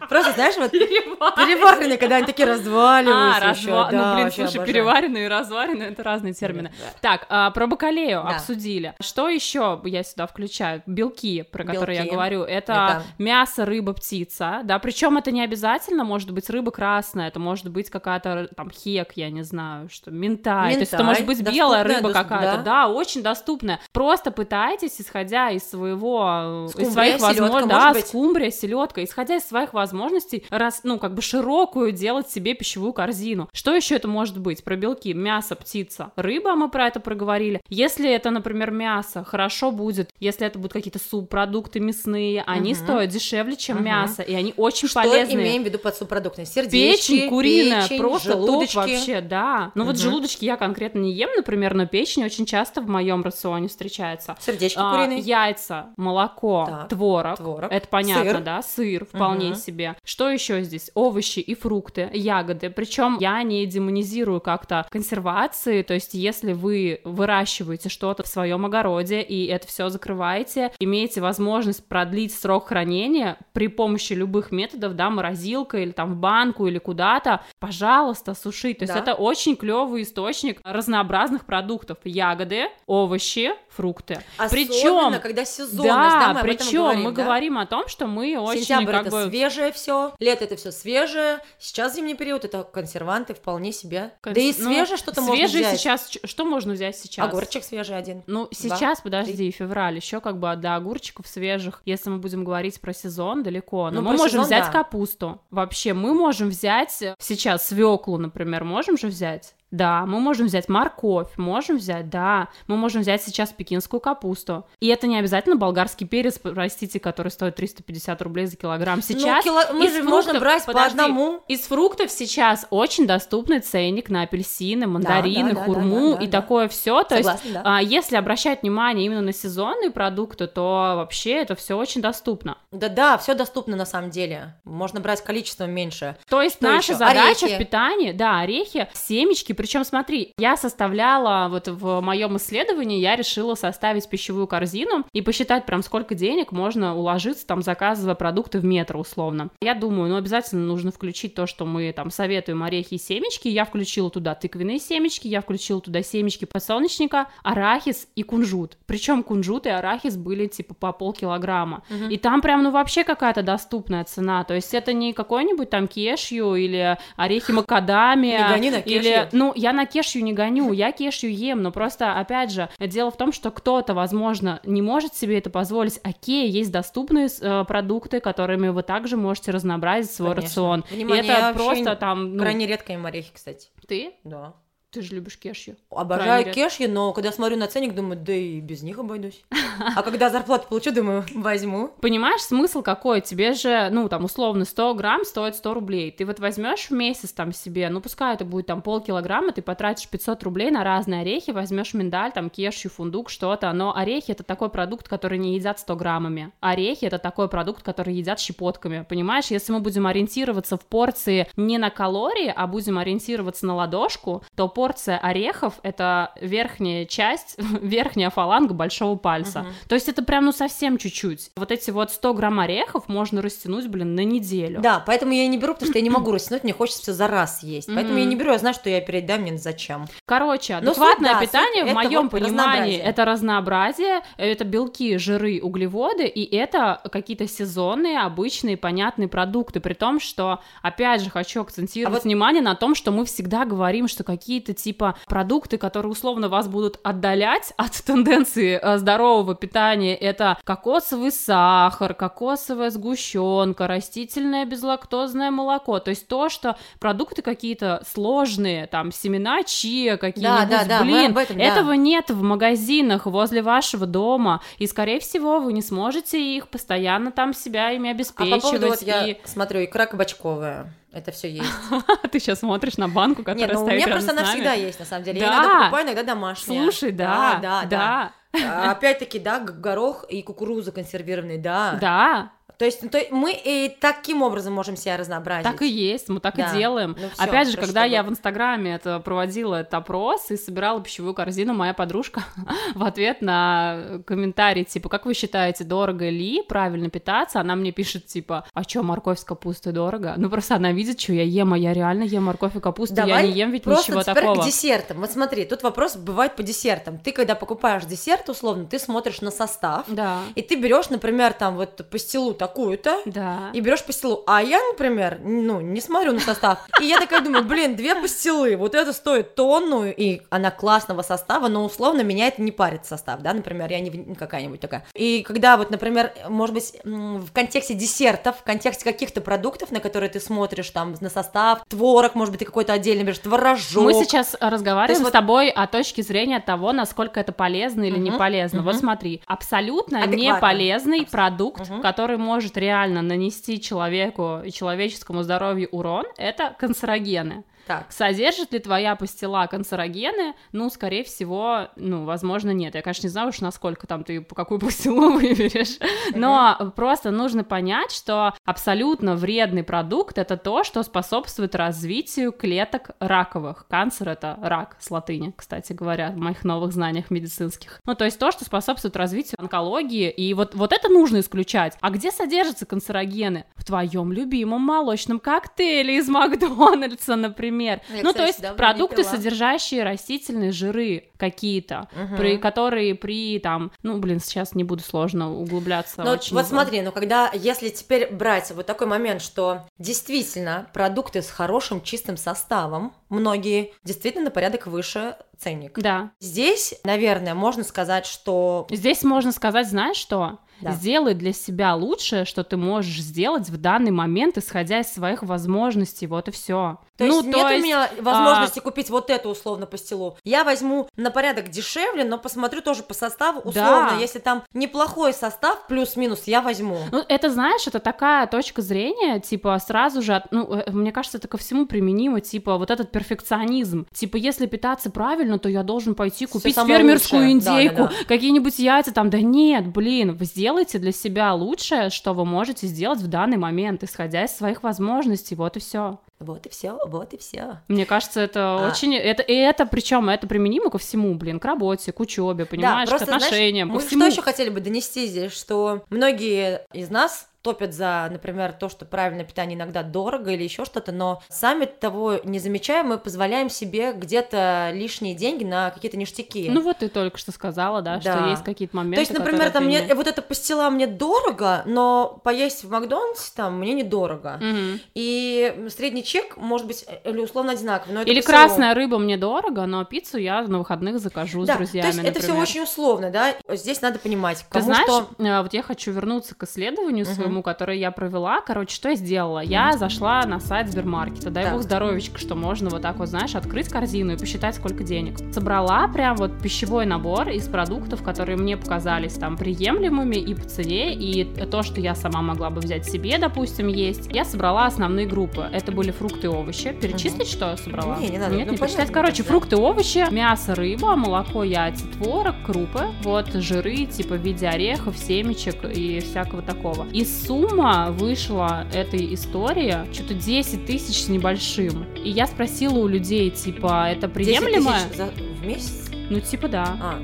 Просто, 0.09 0.31
знаешь, 0.33 0.55
вот 0.57 0.71
Переваренные. 0.71 1.45
переваренные, 1.55 1.97
когда 1.97 2.15
они 2.17 2.25
такие 2.25 2.47
разваливаются. 2.47 3.47
А, 3.47 3.51
ещё, 3.51 3.71
разва... 3.71 3.91
да, 3.91 4.09
ну, 4.09 4.15
блин, 4.15 4.31
слушай, 4.31 4.47
обожаю. 4.55 4.67
переваренные 4.67 5.25
и 5.25 5.27
разваренные— 5.27 5.89
это 5.91 6.03
разные 6.03 6.33
термины. 6.33 6.71
Да. 6.79 6.93
Так, 7.01 7.25
а, 7.29 7.51
про 7.51 7.67
бакалею 7.67 8.23
Да. 8.27 8.35
обсудили. 8.35 8.95
Что 9.01 9.29
еще 9.29 9.79
я 9.85 10.03
сюда 10.03 10.25
включаю? 10.27 10.81
Белки, 10.87 11.43
про 11.43 11.63
которые 11.63 11.99
я 12.03 12.11
говорю. 12.11 12.43
Это, 12.43 12.73
Это- 12.73 13.03
мясо, 13.17 13.65
рыба, 13.65 13.93
птица, 13.93 14.61
да, 14.63 14.79
причем 14.79 15.17
это 15.17 15.31
не 15.31 15.43
обязательно, 15.43 16.03
может 16.03 16.31
быть 16.31 16.49
рыба 16.49 16.71
красная, 16.71 17.27
это 17.27 17.39
может 17.39 17.69
быть 17.69 17.89
какая-то 17.89 18.49
там 18.55 18.71
хек, 18.71 19.11
я 19.15 19.29
не 19.29 19.43
знаю, 19.43 19.89
что 19.89 20.09
ментай, 20.11 20.73
то 20.73 20.79
есть 20.79 20.93
это 20.93 21.03
может 21.03 21.25
быть 21.25 21.41
белая 21.41 21.83
рыба 21.83 22.11
какая-то, 22.11 22.57
да. 22.57 22.63
да, 22.63 22.87
очень 22.87 23.21
доступная. 23.21 23.79
Просто 23.91 24.31
пытайтесь, 24.31 24.99
исходя 24.99 25.51
из 25.51 25.69
своего, 25.69 26.18
э, 26.27 26.65
из 26.65 26.71
Скумбрия, 26.71 27.17
своих 27.17 27.21
возможностей, 27.21 27.69
да, 27.69 27.93
быть? 27.93 28.07
скумбрия, 28.07 28.51
селедка, 28.51 29.03
исходя 29.03 29.35
из 29.37 29.43
своих 29.47 29.73
возможностей, 29.73 30.45
раз, 30.49 30.81
ну, 30.83 30.99
как 30.99 31.13
бы 31.13 31.21
широкую 31.21 31.91
делать 31.91 32.29
себе 32.29 32.53
пищевую 32.53 32.93
корзину. 32.93 33.49
Что 33.53 33.73
еще 33.75 33.95
это 33.95 34.07
может 34.07 34.37
быть? 34.37 34.63
Про 34.63 34.75
белки, 34.75 35.13
мясо, 35.13 35.55
птица, 35.55 36.11
рыба, 36.15 36.55
мы 36.55 36.69
про 36.69 36.87
это 36.87 36.99
проговорили. 36.99 37.61
Если 37.69 38.09
это, 38.09 38.29
например, 38.31 38.71
мясо, 38.71 39.23
хорошо 39.23 39.71
будет, 39.71 40.09
если 40.19 40.45
это 40.45 40.57
будут 40.59 40.73
какие-то 40.73 40.99
субпродукты 40.99 41.79
мясные, 41.79 42.43
они 42.47 42.73
Мгм. 42.73 42.79
стоят 42.83 43.09
дешевле, 43.09 43.55
чем 43.55 43.77
Мгм. 43.77 43.85
мясо, 43.85 44.21
и 44.21 44.33
они 44.33 44.53
очень 44.57 44.87
Что 44.87 45.01
полезные. 45.01 45.35
имеем 45.35 45.63
в 45.63 45.65
виду 45.65 45.79
под 45.79 45.95
субпродуктами? 45.95 46.45
Сердечки, 46.45 47.11
Печень 47.11 47.29
куриная, 47.29 47.83
печень, 47.83 47.97
просто 47.99 48.31
желудочки. 48.33 48.73
топ 48.75 48.87
вообще, 48.87 49.21
да. 49.21 49.71
Ну 49.75 49.83
вот 49.85 49.95
Мгм. 49.95 50.01
желудочки 50.01 50.45
я 50.45 50.57
конкретно 50.57 50.99
не 50.99 51.13
ем, 51.13 51.29
например, 51.35 51.73
но 51.73 51.85
печень 51.85 52.23
очень 52.25 52.45
часто 52.45 52.81
в 52.81 52.87
моем 52.89 53.23
рационе 53.23 53.67
встречается. 53.67 54.35
Сердечки 54.39 54.79
А, 54.81 54.91
куриные. 54.95 55.19
яйца, 55.19 55.89
молоко, 56.09 56.65
Так, 56.67 56.89
творог, 56.89 57.37
творог, 57.37 57.71
это 57.71 57.87
понятно, 57.87 58.31
сыр. 58.31 58.41
да, 58.41 58.61
сыр 58.61 59.05
вполне 59.05 59.49
Мгм. 59.49 59.55
себе. 59.55 59.95
Что 60.03 60.29
еще 60.29 60.63
здесь? 60.63 60.89
Овощи 60.95 61.39
и 61.39 61.53
фрукты, 61.55 62.09
ягоды. 62.13 62.69
Причем 62.69 63.17
я 63.19 63.41
не 63.43 63.65
демонизирую 63.65 64.41
как-то 64.41 64.85
консервации, 64.89 65.83
то 65.83 65.93
есть 65.93 66.13
если 66.13 66.53
вы 66.53 67.01
выращиваете 67.03 67.89
что-то 67.89 68.23
в 68.23 68.27
своем 68.27 68.65
огороде 68.65 69.21
и 69.21 69.45
это 69.47 69.67
все 69.67 69.89
закрываете, 69.89 70.71
имеете 70.79 71.21
возможность 71.21 71.87
продлить 71.87 72.33
срок 72.33 72.69
хранения 72.69 73.37
при 73.53 73.67
помощи 73.67 74.13
любых 74.13 74.51
методов, 74.51 74.95
да, 74.95 75.09
морозилка 75.09 75.77
или 75.77 75.91
там 75.91 76.13
в 76.13 76.15
банку 76.17 76.67
или 76.67 76.79
куда-то, 76.79 77.41
пожалуйста, 77.59 78.33
сушить. 78.33 78.79
То 78.79 78.83
есть 78.83 78.93
Да. 78.93 78.99
это 78.99 79.13
очень 79.13 79.55
клевый 79.55 80.01
источник 80.03 80.59
разнообразных 80.63 81.45
продуктов. 81.45 81.97
Ягоды, 82.03 82.65
овощи, 82.87 83.51
фрукты. 83.69 84.19
Особенно, 84.37 84.49
Причем 84.49 85.19
когда 85.21 85.45
сезонность, 85.45 85.77
да, 85.99 86.33
да, 86.33 86.41
причем 86.41 86.77
говорим, 86.81 87.01
мы 87.03 87.11
да? 87.11 87.23
говорим 87.23 87.57
о 87.57 87.65
том, 87.65 87.87
что 87.87 88.07
мы 88.07 88.37
очень 88.39 88.61
Сентябрь 88.61 88.91
как 88.91 89.07
это 89.07 89.11
бы 89.11 89.29
свежее 89.29 89.71
все, 89.71 90.13
лето 90.19 90.43
это 90.45 90.55
все 90.55 90.71
свежее, 90.71 91.39
сейчас 91.59 91.95
зимний 91.95 92.15
период 92.15 92.45
это 92.45 92.63
консерванты 92.63 93.33
вполне 93.33 93.71
себе. 93.71 94.13
Конс- 94.21 94.33
Да 94.35 94.41
и 94.41 94.53
ну, 94.57 94.71
свежее 94.71 94.97
что-то 94.97 95.21
можно 95.21 95.45
взять. 95.47 95.77
сейчас 95.79 96.09
что 96.23 96.45
можно 96.45 96.73
взять 96.73 96.97
сейчас? 96.97 97.27
Огурчик 97.27 97.63
свежий 97.63 97.97
один. 97.97 98.23
Ну, 98.27 98.47
сейчас, 98.51 99.01
подожди, 99.01 99.51
февраль, 99.51 99.95
еще 99.95 100.21
как 100.21 100.39
бы 100.39 100.55
до 100.55 100.75
огурчиков 100.75 101.27
свежих, 101.27 101.81
если 101.85 102.09
мы 102.09 102.17
будем 102.17 102.43
говорить 102.43 102.79
про 102.81 102.93
сезон, 102.93 103.43
далеко. 103.43 103.89
Но 103.91 104.01
Ну, 104.01 104.09
мы 104.11 104.17
можем 104.17 104.29
сезон, 104.29 104.45
взять 104.45 104.65
да. 104.65 104.71
капусту. 104.71 105.41
Вообще, 105.51 105.93
мы 105.93 106.13
можем 106.13 106.49
взять 106.49 107.01
э, 107.01 107.15
сейчас 107.19 107.67
свеклу, 107.67 108.17
например, 108.17 108.63
можем 108.63 108.97
же 108.97 109.07
взять? 109.07 109.55
Да, 109.71 110.05
мы 110.05 110.19
можем 110.19 110.47
взять 110.47 110.67
морковь, 110.67 111.29
можем 111.37 111.77
взять, 111.77 112.09
да. 112.09 112.47
Мы 112.67 112.75
можем 112.75 113.01
взять 113.01 113.21
сейчас 113.21 113.49
пекинскую 113.51 113.99
капусту. 113.99 114.65
И 114.79 114.87
это 114.87 115.05
не 115.07 115.17
обязательно 115.19 115.55
болгарский 115.57 116.07
перец, 116.07 116.39
простите, 116.39 116.99
который 116.99 117.29
стоит 117.29 117.55
350 117.55 118.21
рублей 118.21 118.47
за 118.47 118.55
килограмм. 118.57 119.01
Сейчас 119.01 119.45
ну, 119.45 119.51
кило- 119.51 119.73
мы 119.73 119.85
из 119.85 119.93
же 119.93 120.03
фруктов- 120.03 120.39
брать 120.39 120.65
по 120.65 120.73
подожди, 120.73 120.99
одному. 120.99 121.43
Из 121.47 121.61
фруктов 121.61 122.09
сейчас 122.11 122.65
очень 122.71 123.05
доступный 123.05 123.59
ценник 123.59 124.09
на 124.09 124.23
апельсины, 124.23 124.87
мандарины, 124.87 125.53
да, 125.53 125.59
да, 125.59 125.63
хурму 125.65 126.11
да, 126.13 126.17
да, 126.17 126.23
и 126.23 126.27
да. 126.27 126.41
такое 126.41 126.67
все. 126.67 127.03
То 127.03 127.15
есть, 127.17 127.27
Согласна, 127.29 127.51
да. 127.53 127.61
а, 127.77 127.81
если 127.81 128.15
обращать 128.15 128.63
внимание 128.63 129.05
именно 129.05 129.21
на 129.21 129.33
сезонные 129.33 129.91
продукты, 129.91 130.47
то 130.47 130.93
вообще 130.95 131.33
это 131.41 131.55
все 131.55 131.77
очень 131.77 132.01
доступно. 132.01 132.57
Да-да, 132.71 133.17
все 133.19 133.35
доступно 133.35 133.75
на 133.75 133.85
самом 133.85 134.09
деле. 134.09 134.55
Можно 134.63 134.99
брать 134.99 135.23
количеством 135.23 135.71
меньше. 135.71 136.17
То 136.27 136.41
есть 136.41 136.55
Что 136.55 136.67
наша 136.67 136.93
ещё? 136.93 136.99
задача 136.99 137.45
Орехи. 137.45 137.55
в 137.55 137.57
питании, 137.59 138.11
да, 138.13 138.39
орехи, 138.39 138.87
семечки. 138.93 139.53
Причем 139.59 139.83
смотри, 139.83 140.31
я 140.37 140.55
составляла 140.55 141.49
вот 141.49 141.67
в 141.67 141.99
моем 141.99 142.37
исследовании, 142.37 143.01
я 143.01 143.17
решила 143.17 143.55
составить 143.55 144.07
пищевую 144.07 144.47
корзину 144.47 145.03
и 145.11 145.21
посчитать 145.21 145.65
прям 145.65 145.83
сколько 145.83 146.15
денег 146.15 146.53
можно 146.53 146.95
уложиться 146.95 147.45
там 147.45 147.61
заказывая 147.61 148.15
продукты 148.15 148.59
в 148.59 148.63
метро 148.63 148.97
условно. 148.97 149.49
Я 149.61 149.75
думаю, 149.75 150.11
ну 150.11 150.15
обязательно 150.15 150.61
нужно 150.61 150.93
включить 150.93 151.35
то, 151.35 151.45
что 151.45 151.65
мы 151.65 151.91
там 151.91 152.09
советуем 152.09 152.63
орехи 152.63 152.93
и 152.93 152.97
семечки. 152.97 153.49
Я 153.49 153.65
включила 153.65 154.09
туда 154.09 154.33
тыквенные 154.33 154.79
семечки, 154.79 155.27
я 155.27 155.41
включила 155.41 155.81
туда 155.81 156.03
семечки 156.03 156.45
подсолнечника, 156.45 157.27
арахис 157.43 158.07
и 158.15 158.23
кунжут. 158.23 158.77
Причем 158.85 159.23
кунжут 159.23 159.65
и 159.65 159.69
арахис 159.69 160.15
были 160.15 160.47
типа 160.47 160.73
по 160.73 160.93
полкилограмма. 160.93 161.83
И 162.09 162.17
там 162.17 162.39
прям, 162.39 162.63
ну, 162.63 162.71
вообще 162.71 163.03
какая-то 163.03 163.43
доступная 163.43 164.05
цена. 164.05 164.45
То 164.45 164.53
есть 164.53 164.73
это 164.73 164.93
не 164.93 165.11
какой-нибудь 165.11 165.69
там 165.69 165.89
кешью 165.89 166.55
или 166.55 166.97
орехи 167.17 167.51
макадамия. 167.51 168.47
Или, 168.85 169.01
кешью. 169.29 169.48
Ну, 169.49 169.53
я 169.55 169.73
на 169.73 169.85
кешью 169.85 170.23
не 170.23 170.33
гоню, 170.33 170.71
я 170.71 170.91
кешью 170.91 171.33
ем, 171.33 171.63
но 171.63 171.71
просто, 171.71 172.13
опять 172.13 172.51
же, 172.51 172.69
дело 172.79 173.09
в 173.09 173.17
том, 173.17 173.31
что 173.31 173.49
кто-то, 173.49 173.93
возможно, 173.93 174.59
не 174.63 174.81
может 174.81 175.15
себе 175.15 175.39
это 175.39 175.49
позволить. 175.49 175.99
Окей, 176.03 176.49
есть 176.49 176.71
доступные 176.71 177.27
э, 177.41 177.65
продукты, 177.67 178.19
которыми 178.19 178.69
вы 178.69 178.83
также 178.83 179.17
можете 179.17 179.51
разнообразить 179.51 180.11
свой 180.11 180.35
Конечно. 180.35 180.47
рацион. 180.47 180.83
Внимание, 180.91 181.23
и 181.23 181.27
это 181.27 181.53
просто 181.53 181.95
там, 181.95 182.35
ну, 182.35 182.39
Крайне 182.39 182.67
редко 182.67 182.93
им 182.93 183.05
орехи, 183.05 183.31
кстати. 183.33 183.69
ты? 183.87 184.13
Да. 184.23 184.53
Ты 184.91 185.03
же 185.03 185.13
любишь 185.13 185.37
кешью. 185.37 185.77
Обожаю 185.91 186.51
кешью, 186.51 186.89
но 186.89 187.13
когда 187.13 187.31
смотрю 187.31 187.57
на 187.57 187.67
ценник, 187.67 187.93
думаю, 187.93 188.19
да 188.19 188.33
и 188.33 188.59
без 188.59 188.81
них 188.81 188.97
обойдусь. 188.97 189.43
А 189.95 190.03
когда 190.03 190.29
зарплату 190.29 190.67
получу, 190.67 190.91
думаю, 190.91 191.25
возьму. 191.33 191.91
Понимаешь, 192.01 192.41
смысл 192.41 192.81
какой? 192.81 193.21
Тебе 193.21 193.53
же, 193.53 193.89
ну, 193.91 194.09
там, 194.09 194.25
условно, 194.25 194.65
100 194.65 194.93
грамм 194.95 195.23
стоит 195.23 195.55
100 195.55 195.73
рублей. 195.73 196.11
Ты 196.11 196.25
вот 196.25 196.39
возьмешь 196.39 196.89
в 196.89 196.91
месяц 196.91 197.31
там 197.31 197.53
себе, 197.53 197.87
ну, 197.89 198.01
пускай 198.01 198.33
это 198.33 198.43
будет 198.43 198.65
там 198.65 198.81
полкилограмма, 198.81 199.53
ты 199.53 199.61
потратишь 199.61 200.09
500 200.09 200.43
рублей 200.43 200.69
на 200.69 200.83
разные 200.83 201.21
орехи, 201.21 201.51
возьмешь 201.51 201.93
миндаль, 201.93 202.33
там, 202.33 202.49
кешью, 202.49 202.91
фундук, 202.91 203.29
что-то, 203.29 203.71
но 203.71 203.95
орехи— 203.95 204.31
это 204.33 204.43
такой 204.43 204.69
продукт, 204.69 205.07
который 205.07 205.37
не 205.37 205.55
едят 205.55 205.79
100 205.79 205.95
граммами. 205.95 206.51
Орехи— 206.59 207.05
это 207.05 207.19
такой 207.19 207.47
продукт, 207.47 207.81
который 207.81 208.15
едят 208.15 208.39
щепотками, 208.39 209.05
понимаешь? 209.07 209.45
Если 209.45 209.71
мы 209.71 209.79
будем 209.79 210.07
ориентироваться 210.07 210.75
в 210.75 210.85
порции 210.85 211.47
не 211.55 211.77
на 211.77 211.89
калории, 211.89 212.51
а 212.53 212.67
будем 212.67 212.97
ориентироваться 212.97 213.65
на 213.65 213.75
ладошку, 213.75 214.43
то 214.55 214.67
порция 214.79 215.17
орехов— 215.17 215.73
это 215.83 216.31
верхняя 216.39 217.03
часть, 217.03 217.57
верхняя 217.81 218.29
фаланга 218.29 218.73
большого 218.73 219.17
пальца. 219.17 219.63
Мгм. 219.63 219.73
То 219.89 219.95
есть 219.95 220.07
это 220.07 220.23
прям, 220.23 220.45
ну, 220.45 220.53
совсем 220.53 220.97
чуть-чуть. 220.97 221.51
Вот 221.57 221.73
эти 221.73 221.91
вот 221.91 222.11
100 222.11 222.33
грамм 222.33 222.61
орехов 222.61 223.09
можно 223.09 223.41
растянуть, 223.41 223.87
блин, 223.87 224.15
на 224.15 224.23
неделю. 224.23 224.79
Да, 224.79 225.03
поэтому 225.05 225.33
я 225.33 225.45
не 225.47 225.57
беру, 225.57 225.73
потому 225.73 225.89
что 225.91 225.97
я 225.99 226.01
не 226.01 226.09
могу 226.09 226.31
растянуть, 226.31 226.63
мне 226.63 226.71
хочется 226.71 227.01
все 227.01 227.11
за 227.11 227.27
раз 227.27 227.61
есть. 227.61 227.89
Поэтому 227.93 228.19
я 228.19 228.23
не 228.23 228.37
беру, 228.37 228.53
я 228.53 228.57
знаю, 228.57 228.73
что 228.73 228.89
я 228.89 229.01
переедаю, 229.01 229.41
мне 229.41 229.57
зачем. 229.57 230.05
Короче, 230.25 230.79
Но 230.81 230.93
суть, 230.93 231.03
адекватное 231.03 231.33
да, 231.33 231.41
питание 231.41 231.83
суть 231.83 231.91
в 231.91 231.95
моем 231.95 232.21
вот 232.29 232.31
понимании 232.31 232.97
это 232.97 233.25
разнообразие, 233.25 234.21
это 234.37 234.63
белки, 234.63 235.17
жиры, 235.17 235.59
углеводы, 235.61 236.25
и 236.25 236.55
это 236.55 237.01
какие-то 237.11 237.49
сезонные, 237.49 238.21
обычные, 238.21 238.77
понятные 238.77 239.27
продукты. 239.27 239.81
При 239.81 239.93
том, 239.93 240.21
что, 240.21 240.61
опять 240.81 241.21
же, 241.21 241.29
хочу 241.29 241.63
акцентировать 241.63 242.13
А 242.13 242.19
вот- 242.19 242.23
внимание 242.23 242.61
на 242.61 242.75
том, 242.75 242.95
что 242.95 243.11
мы 243.11 243.25
всегда 243.25 243.65
говорим, 243.65 244.07
что 244.07 244.23
какие-то 244.23 244.68
типа 244.73 245.15
продукты, 245.27 245.77
которые 245.77 246.11
условно 246.11 246.49
вас 246.49 246.67
будут 246.67 246.99
отдалять 247.03 247.73
от 247.77 247.91
тенденции 248.05 248.79
э, 248.81 248.97
здорового 248.97 249.55
питания, 249.55 250.15
это 250.15 250.57
кокосовый 250.63 251.31
сахар, 251.31 252.13
кокосовая 252.13 252.89
сгущенка, 252.89 253.87
растительное 253.87 254.65
безлактозное 254.65 255.51
молоко. 255.51 255.99
То 255.99 256.09
есть 256.09 256.27
то, 256.27 256.49
что 256.49 256.77
продукты 256.99 257.41
какие-то 257.41 258.03
сложные, 258.07 258.87
там 258.87 259.11
семена 259.11 259.63
чиа, 259.63 260.17
какие-нибудь, 260.17 260.69
да, 260.69 260.85
да, 260.85 261.01
блин, 261.01 261.31
об 261.31 261.37
этом, 261.37 261.57
да. 261.57 261.63
этого 261.63 261.93
нет 261.93 262.29
в 262.29 262.41
магазинах 262.41 263.25
возле 263.25 263.61
вашего 263.61 264.05
дома, 264.05 264.61
и, 264.77 264.87
скорее 264.87 265.19
всего, 265.19 265.59
вы 265.59 265.73
не 265.73 265.81
сможете 265.81 266.39
их 266.39 266.67
постоянно 266.67 267.31
там 267.31 267.53
себя 267.53 267.91
ими 267.91 268.09
А 268.09 268.11
обеспечивать. 268.11 268.61
по 268.61 268.67
поводу, 268.69 268.87
вот 268.87 269.01
я 269.01 269.27
и... 269.27 269.37
смотрю, 269.45 269.83
икра 269.83 270.05
кабачковая, 270.05 270.93
это 271.11 271.31
все 271.31 271.49
есть. 271.49 271.69
Ты 272.31 272.39
сейчас 272.39 272.59
смотришь 272.59 272.97
на 272.97 273.07
банку, 273.07 273.43
которая 273.43 273.67
Нет, 273.67 273.73
ну 273.73 273.81
у 273.81 273.85
стоит 273.85 273.97
меня 273.97 274.07
рядом 274.07 274.23
просто 274.23 274.41
она 274.41 274.51
всегда 274.51 274.73
есть, 274.73 274.99
на 274.99 275.05
самом 275.05 275.23
деле. 275.23 275.39
Я 275.39 275.47
Да. 275.47 275.53
иногда 275.55 275.79
покупаю, 275.79 276.05
иногда 276.05 276.23
домашняя. 276.23 276.81
Слушай, 276.83 277.11
да, 277.11 277.59
да, 277.61 277.85
да, 277.85 278.31
А, 278.53 278.91
Опять-таки, 278.91 279.39
да, 279.39 279.59
горох 279.59 280.25
и 280.29 280.41
кукуруза 280.41 280.91
консервированные, 280.91 281.59
да. 281.59 281.97
да, 282.01 282.51
То 282.79 282.85
есть, 282.85 283.07
то 283.11 283.17
есть 283.17 283.29
мы 283.31 283.51
и 283.53 283.95
таким 283.99 284.41
образом 284.41 284.73
можем 284.73 284.95
себя 284.95 285.17
разнообразить. 285.17 285.69
так 285.69 285.81
и 285.81 285.87
есть, 285.87 286.29
мы 286.29 286.39
так 286.39 286.55
Да. 286.55 286.71
и 286.73 286.77
делаем. 286.77 287.15
Ну 287.19 287.27
всё, 287.29 287.43
Опять 287.43 287.67
же, 287.67 287.73
просто 287.73 287.87
когда 287.93 288.05
я 288.05 288.19
чтобы- 288.19 288.29
в 288.29 288.31
Инстаграме 288.33 288.95
это 288.95 289.19
проводила 289.19 289.75
этот 289.75 289.93
опрос 289.95 290.49
и 290.49 290.55
собирала 290.57 291.01
пищевую 291.01 291.33
корзину, 291.33 291.73
моя 291.73 291.93
подружка 291.93 292.41
в 292.95 293.03
ответ 293.03 293.41
на 293.41 294.21
комментарий, 294.25 294.85
типа, 294.85 295.09
как 295.09 295.25
вы 295.25 295.33
считаете, 295.33 295.83
дорого 295.83 296.29
ли 296.29 296.63
правильно 296.67 297.09
питаться, 297.09 297.59
она 297.59 297.75
мне 297.75 297.91
пишет, 297.91 298.25
типа, 298.27 298.65
а 298.73 298.85
чё, 298.85 299.03
морковь 299.03 299.39
с 299.39 299.43
капустой 299.43 299.91
дорого? 299.91 300.33
Ну, 300.37 300.49
просто 300.49 300.75
она 300.75 300.93
видит, 300.93 301.19
что 301.19 301.33
я 301.33 301.43
ем, 301.43 301.73
а 301.73 301.77
я 301.77 301.93
реально 301.93 302.23
ем 302.23 302.45
морковь 302.45 302.77
и 302.77 302.79
капусту, 302.79 303.15
я 303.15 303.25
Давай 303.25 303.47
не 303.49 303.53
ем 303.59 303.71
ведь 303.71 303.83
Просто 303.83 304.13
ничего 304.13 304.23
такого. 304.23 304.61
к 304.61 304.65
десертам. 304.65 305.17
Вот 305.19 305.31
смотри, 305.31 305.65
тут 305.65 305.83
вопрос 305.83 306.15
бывает 306.15 306.55
по 306.55 306.63
десертам. 306.63 307.17
Ты, 307.17 307.33
когда 307.33 307.55
покупаешь 307.55 308.05
десерт, 308.05 308.47
условно, 308.47 308.85
ты 308.85 308.99
смотришь 308.99 309.41
на 309.41 309.51
состав, 309.51 310.05
Да, 310.07 310.39
и 310.55 310.61
ты 310.61 310.75
берешь, 310.75 311.09
например, 311.09 311.51
там 311.51 311.75
вот 311.75 312.09
пастилу 312.09 312.53
такую-то, 312.69 313.19
да. 313.25 313.69
и 313.73 313.79
берешь 313.81 314.03
пастилу. 314.03 314.43
А 314.47 314.61
я, 314.61 314.79
например, 314.91 315.39
ну, 315.43 315.81
не 315.81 316.01
смотрю 316.01 316.33
на 316.33 316.39
состав. 316.39 316.79
И 317.01 317.05
я 317.05 317.19
такая 317.19 317.41
думаю, 317.41 317.63
блин, 317.63 317.95
две 317.95 318.15
пастилы, 318.15 318.75
вот 318.77 318.95
это 318.95 319.13
стоит 319.13 319.55
тонну, 319.55 320.05
и 320.05 320.41
она 320.49 320.71
классного 320.71 321.21
состава, 321.21 321.67
но 321.67 321.83
условно 321.85 322.21
меня 322.21 322.47
это 322.47 322.61
не 322.61 322.71
парит 322.71 323.05
состав, 323.05 323.41
да, 323.41 323.53
например, 323.53 323.89
я 323.91 323.99
не 323.99 324.09
в- 324.09 324.35
какая-нибудь 324.35 324.79
такая. 324.79 325.05
И 325.13 325.43
когда 325.43 325.77
вот, 325.77 325.89
например, 325.91 326.31
может 326.47 326.73
быть, 326.75 326.93
в 327.03 327.51
контексте 327.53 327.93
десертов, 327.93 328.57
в 328.59 328.63
контексте 328.63 329.03
каких-то 329.03 329.41
продуктов, 329.41 329.91
на 329.91 329.99
которые 329.99 330.29
ты 330.29 330.39
смотришь, 330.39 330.89
там, 330.91 331.15
на 331.19 331.29
состав, 331.29 331.83
творог, 331.87 332.35
может 332.35 332.51
быть, 332.51 332.59
ты 332.59 332.65
какой-то 332.65 332.93
отдельный 332.93 333.23
берешь, 333.23 333.39
творожок. 333.39 334.03
Мы 334.03 334.13
сейчас 334.13 334.55
разговариваем 334.59 335.25
с 335.25 335.31
тобой 335.31 335.69
о 335.69 335.87
точке 335.87 336.21
зрения 336.23 336.59
того, 336.59 336.91
насколько 336.91 337.39
это 337.39 337.51
полезно 337.51 338.03
или 338.03 338.17
не 338.17 338.31
полезно. 338.31 338.81
Вот 338.83 338.95
смотри, 338.95 339.41
абсолютно 339.45 340.25
не 340.27 340.53
полезный 340.55 341.25
продукт, 341.25 341.81
который 342.01 342.37
может 342.37 342.58
реально 342.77 343.21
нанести 343.21 343.81
человеку 343.81 344.61
и 344.63 344.71
человеческому 344.71 345.43
здоровью 345.43 345.89
урон, 345.91 346.25
это 346.37 346.75
канцерогены. 346.79 347.63
Так, 347.89 348.11
Содержит 348.11 348.71
ли 348.71 348.77
твоя 348.77 349.15
пастила 349.15 349.65
канцерогены? 349.65 350.53
Ну, 350.73 350.91
скорее 350.91 351.23
всего, 351.23 351.87
ну, 351.95 352.23
возможно, 352.23 352.69
нет. 352.69 352.93
Я, 352.93 353.01
конечно, 353.01 353.25
не 353.25 353.31
знаю 353.31 353.49
уж, 353.49 353.61
насколько 353.61 354.05
там 354.05 354.23
ты 354.23 354.43
какую 354.43 354.79
пастилу 354.79 355.31
выберешь, 355.33 355.97
но 356.35 356.93
просто 356.95 357.31
нужно 357.31 357.63
понять, 357.63 358.11
что 358.11 358.53
абсолютно 358.63 359.35
вредный 359.35 359.83
продукт— 359.83 360.37
это 360.37 360.55
то, 360.55 360.83
что 360.83 361.01
способствует 361.01 361.73
развитию 361.73 362.51
клеток 362.51 363.09
раковых. 363.19 363.87
Канцер— 363.87 364.29
это 364.29 364.59
рак 364.61 364.95
с 364.99 365.09
латыни, 365.09 365.51
кстати 365.57 365.93
говоря, 365.93 366.29
в 366.29 366.37
моих 366.37 366.63
новых 366.63 366.91
знаниях 366.91 367.31
медицинских. 367.31 368.01
Ну, 368.05 368.13
то 368.13 368.25
есть 368.25 368.37
то, 368.37 368.51
что 368.51 368.65
способствует 368.65 369.15
развитию 369.15 369.55
онкологии, 369.59 370.29
и 370.29 370.53
вот, 370.53 370.75
вот 370.75 370.93
это 370.93 371.09
нужно 371.09 371.39
исключать. 371.39 371.97
А 372.01 372.11
где 372.11 372.29
содержатся 372.29 372.85
канцерогены? 372.85 373.65
В 373.75 373.83
твоем 373.83 374.31
любимом 374.31 374.81
молочном 374.81 375.39
коктейле 375.39 376.17
из 376.17 376.29
Макдональдса, 376.29 377.35
например. 377.35 377.78
Я, 377.85 377.99
ну, 378.23 378.29
кстати, 378.33 378.37
то 378.37 378.45
есть 378.45 378.77
продукты, 378.77 379.23
содержащие 379.23 380.03
растительные 380.03 380.71
жиры 380.71 381.29
какие-то, 381.37 382.07
Мгм. 382.15 382.37
при, 382.37 382.57
которые 382.57 383.15
при 383.15 383.59
там, 383.59 383.91
ну, 384.03 384.17
блин, 384.19 384.39
сейчас 384.39 384.75
не 384.75 384.83
буду 384.83 385.03
сложно 385.03 385.53
углубляться. 385.53 386.23
Ну, 386.23 386.31
вот 386.31 386.43
в- 386.43 386.67
смотри, 386.67 387.01
ну 387.01 387.11
когда, 387.11 387.49
если 387.53 387.89
теперь 387.89 388.33
брать 388.33 388.71
вот 388.71 388.85
такой 388.85 389.07
момент, 389.07 389.41
что 389.41 389.85
действительно 389.97 390.87
продукты 390.93 391.41
с 391.41 391.49
хорошим 391.49 392.01
чистым 392.01 392.35
составом, 392.37 393.13
многие 393.29 393.93
действительно 394.03 394.45
на 394.45 394.51
порядок 394.51 394.87
выше 394.87 395.35
ценник. 395.57 395.97
Да. 395.99 396.31
Здесь, 396.39 396.95
наверное, 397.03 397.53
можно 397.53 397.83
сказать, 397.83 398.25
что 398.25 398.87
Здесь 398.89 399.23
можно 399.23 399.51
сказать, 399.51 399.87
знаешь 399.89 400.17
что? 400.17 400.59
Да. 400.81 400.91
Сделай 400.91 401.33
для 401.33 401.51
себя 401.51 401.93
лучшее, 401.93 402.45
что 402.45 402.63
ты 402.63 402.77
можешь 402.77 403.19
сделать 403.21 403.69
в 403.69 403.75
данный 403.77 404.11
момент, 404.11 404.57
исходя 404.57 405.01
из 405.01 405.11
своих 405.11 405.43
возможностей. 405.43 406.25
Вот 406.25 406.47
и 406.47 406.51
все. 406.51 406.99
То 407.19 407.25
ну, 407.25 407.35
есть 407.43 407.47
нет 407.47 407.65
у 407.65 407.83
меня 407.83 408.05
а, 408.05 408.21
возможности 408.21 408.79
купить 408.79 409.09
вот 409.09 409.29
эту 409.29 409.49
условно 409.49 409.85
пастилу. 409.85 410.37
Я 410.45 410.63
возьму 410.63 411.09
на 411.17 411.31
порядок 411.31 411.69
дешевле, 411.69 412.23
но 412.23 412.37
посмотрю 412.37 412.81
тоже 412.81 413.03
по 413.03 413.13
составу 413.13 413.59
условно. 413.59 414.11
Да. 414.11 414.17
Если 414.19 414.39
там 414.39 414.63
неплохой 414.73 415.33
состав, 415.33 415.85
плюс-минус, 415.87 416.43
я 416.45 416.61
возьму. 416.61 416.97
Ну, 417.11 417.21
это, 417.27 417.49
знаешь, 417.49 417.85
это 417.87 417.99
такая 417.99 418.47
точка 418.47 418.81
зрения, 418.81 419.41
типа, 419.41 419.77
сразу 419.85 420.21
же, 420.21 420.35
от- 420.35 420.49
ну, 420.51 420.73
э, 420.73 420.89
мне 420.91 421.11
кажется, 421.11 421.39
это 421.39 421.49
ко 421.49 421.57
всему 421.57 421.87
применимо, 421.87 422.39
типа, 422.39 422.77
вот 422.77 422.89
этот 422.89 423.11
перфекционизм. 423.11 424.07
Типа, 424.13 424.37
если 424.37 424.65
питаться 424.65 425.11
правильно, 425.11 425.59
то 425.59 425.67
я 425.67 425.83
должен 425.83 426.15
пойти 426.15 426.45
купить 426.45 426.75
фермерскую 426.75 427.41
лучшее. 427.41 427.61
Да, 427.61 427.73
индейку, 427.83 428.03
да, 428.03 428.11
какие-нибудь 428.29 428.79
яйца 428.79 429.13
там. 429.13 429.29
Да 429.29 429.41
нет, 429.41 429.87
блин, 429.87 430.37
вы 430.37 430.45
сделайте 430.45 430.99
для 430.99 431.11
себя 431.11 431.53
лучшее, 431.53 432.09
что 432.09 432.33
вы 432.33 432.45
можете 432.45 432.87
сделать 432.87 433.19
в 433.19 433.27
данный 433.27 433.57
момент, 433.57 434.03
исходя 434.03 434.45
из 434.45 434.55
своих 434.55 434.83
возможностей, 434.83 435.55
вот 435.55 435.75
и 435.75 435.79
все. 435.81 436.19
Вот 436.39 436.65
и 436.65 436.69
все, 436.69 436.97
вот 437.05 437.33
и 437.33 437.37
все. 437.37 437.81
Мне 437.89 438.05
кажется, 438.05 438.39
это 438.39 438.77
А. 438.79 438.89
очень, 438.89 439.13
это 439.13 439.43
и 439.43 439.53
это 439.53 439.85
причем 439.85 440.29
это 440.29 440.47
применимо 440.47 440.89
ко 440.89 440.97
всему, 440.97 441.33
блин, 441.35 441.59
к 441.59 441.65
работе, 441.65 442.13
к 442.13 442.19
учебе, 442.21 442.65
понимаешь, 442.65 443.09
к 443.09 443.11
просто, 443.11 443.25
знаешь, 443.25 443.43
отношениям, 443.43 443.89
мы 443.89 443.95
ко 443.95 443.99
что 443.99 444.09
всему. 444.09 444.25
еще 444.25 444.41
хотели 444.41 444.69
бы 444.69 444.79
донести 444.79 445.27
здесь, 445.27 445.51
что 445.51 446.05
многие 446.09 446.85
из 446.93 447.09
нас 447.09 447.48
топят 447.61 447.93
за, 447.93 448.27
например, 448.31 448.71
то, 448.73 448.87
что 448.89 449.05
правильное 449.05 449.43
питание 449.43 449.77
иногда 449.77 450.01
дорого 450.01 450.51
или 450.51 450.63
еще 450.63 450.85
что-то, 450.85 451.11
но 451.11 451.41
сами 451.49 451.85
того 451.85 452.39
не 452.43 452.57
замечая, 452.59 453.03
мы 453.03 453.17
позволяем 453.17 453.69
себе 453.69 454.13
где-то 454.13 454.91
лишние 454.93 455.35
деньги 455.35 455.63
на 455.65 455.91
какие-то 455.91 456.15
ништяки. 456.17 456.69
Ну 456.69 456.81
вот 456.81 456.99
ты 456.99 457.09
только 457.09 457.37
что 457.37 457.51
сказала, 457.51 458.01
да, 458.01 458.21
что 458.21 458.31
Да. 458.33 458.47
есть 458.51 458.63
какие-то 458.63 458.95
моменты. 458.95 459.15
то 459.17 459.21
есть, 459.21 459.33
например, 459.37 459.71
там 459.71 459.83
ты 459.83 459.87
мне 459.89 460.01
не- 460.05 460.13
вот 460.13 460.27
эта 460.27 460.41
пастила 460.41 460.89
мне 460.89 461.05
дорого, 461.07 461.83
но 461.85 462.39
поесть 462.43 462.83
в 462.85 462.89
Макдональдсе 462.91 463.51
там 463.55 463.77
мне 463.79 463.93
недорого. 463.93 464.57
Мгм. 464.61 464.99
И 465.13 465.85
средний 465.89 466.23
чек 466.23 466.55
может 466.55 466.87
быть 466.87 467.03
э, 467.07 467.29
или 467.29 467.39
условно 467.39 467.73
одинаковый. 467.73 468.15
Но 468.15 468.21
Или 468.21 468.39
красная 468.41 468.93
рыба 468.93 469.17
мне 469.17 469.35
дорого, 469.37 469.85
но 469.85 470.05
пиццу 470.05 470.37
я 470.37 470.61
на 470.63 470.79
выходных 470.79 471.19
закажу 471.19 471.65
Да, 471.65 471.73
с 471.73 471.77
друзьями, 471.77 472.01
то 472.03 472.07
есть 472.17 472.19
это 472.19 472.39
все 472.39 472.47
например. 472.49 472.63
очень 472.63 472.81
условно, 472.83 473.29
да. 473.31 473.53
Здесь 473.69 474.01
надо 474.01 474.19
понимать, 474.19 474.59
Ты 474.59 474.65
кому 474.79 474.85
знаешь, 474.85 475.03
что. 475.05 475.27
э, 475.43 475.61
вот 475.61 475.73
я 475.73 475.83
хочу 475.83 476.11
вернуться 476.11 476.55
к 476.55 476.63
исследованию 476.63 477.25
своему, 477.25 477.48
Крыму, 477.49 477.63
который 477.63 477.99
я 477.99 478.11
провела, 478.11 478.61
короче, 478.61 478.95
что 478.95 479.09
я 479.09 479.15
сделала? 479.15 479.59
Я 479.59 479.93
зашла 479.97 480.43
на 480.45 480.59
сайт 480.59 480.91
Сбермаркета, 480.91 481.49
дай 481.49 481.65
Так. 481.65 481.73
бог 481.73 481.81
здоровечка, 481.83 482.37
что 482.39 482.55
можно 482.55 482.89
вот 482.89 483.01
так 483.01 483.17
вот, 483.17 483.27
знаешь, 483.29 483.55
открыть 483.55 483.89
корзину 483.89 484.33
и 484.33 484.37
посчитать, 484.37 484.75
сколько 484.75 485.03
денег. 485.03 485.37
Собрала 485.53 486.07
прям 486.07 486.35
вот 486.35 486.59
пищевой 486.61 487.05
набор 487.05 487.49
из 487.49 487.67
продуктов, 487.67 488.23
которые 488.23 488.57
мне 488.57 488.77
показались 488.77 489.33
там 489.33 489.57
приемлемыми 489.57 490.35
и 490.35 490.53
по 490.53 490.61
цене, 490.63 491.13
и 491.15 491.43
то, 491.43 491.83
что 491.83 491.99
я 492.01 492.15
сама 492.15 492.41
могла 492.41 492.69
бы 492.69 492.81
взять 492.81 493.05
себе, 493.05 493.37
допустим, 493.37 493.87
есть. 493.87 494.29
Я 494.33 494.45
собрала 494.45 494.85
основные 494.85 495.25
группы. 495.27 495.67
Это 495.71 495.91
были 495.91 496.11
фрукты 496.11 496.47
и 496.47 496.49
овощи. 496.49 496.91
Перечислить, 496.91 497.47
что 497.47 497.71
я 497.71 497.77
собрала? 497.77 498.17
Не, 498.17 498.29
не 498.29 498.37
надо. 498.37 498.55
Нет, 498.55 498.67
Ну, 498.67 498.73
не 498.73 498.77
перечислять. 498.77 499.11
Короче, 499.11 499.43
да. 499.43 499.49
фрукты, 499.49 499.75
овощи, 499.77 500.25
мясо, 500.31 500.75
рыба, 500.75 501.15
молоко, 501.15 501.63
яйца, 501.63 502.05
творог, 502.07 502.55
крупы, 502.65 503.07
вот 503.23 503.53
жиры 503.53 504.05
типа 504.05 504.35
в 504.35 504.41
виде 504.41 504.67
орехов, 504.67 505.17
семечек 505.17 505.83
и 505.85 506.19
всякого 506.19 506.61
такого. 506.61 507.07
И 507.11 507.25
сумма 507.45 508.11
вышла 508.11 508.85
этой 508.93 509.33
истории 509.33 509.95
что-то 510.13 510.33
10 510.33 510.85
тысяч 510.85 511.23
с 511.23 511.27
небольшим. 511.29 512.05
И 512.23 512.29
я 512.29 512.47
спросила 512.47 512.97
у 512.99 513.07
людей, 513.07 513.49
типа, 513.49 514.09
это 514.09 514.27
10 514.27 514.33
приемлемо? 514.33 514.93
тысяч 514.93 515.17
за- 515.17 515.31
в 515.61 515.65
месяц? 515.65 516.09
Ну, 516.29 516.39
типа, 516.41 516.67
да. 516.67 516.97
А. 517.01 517.19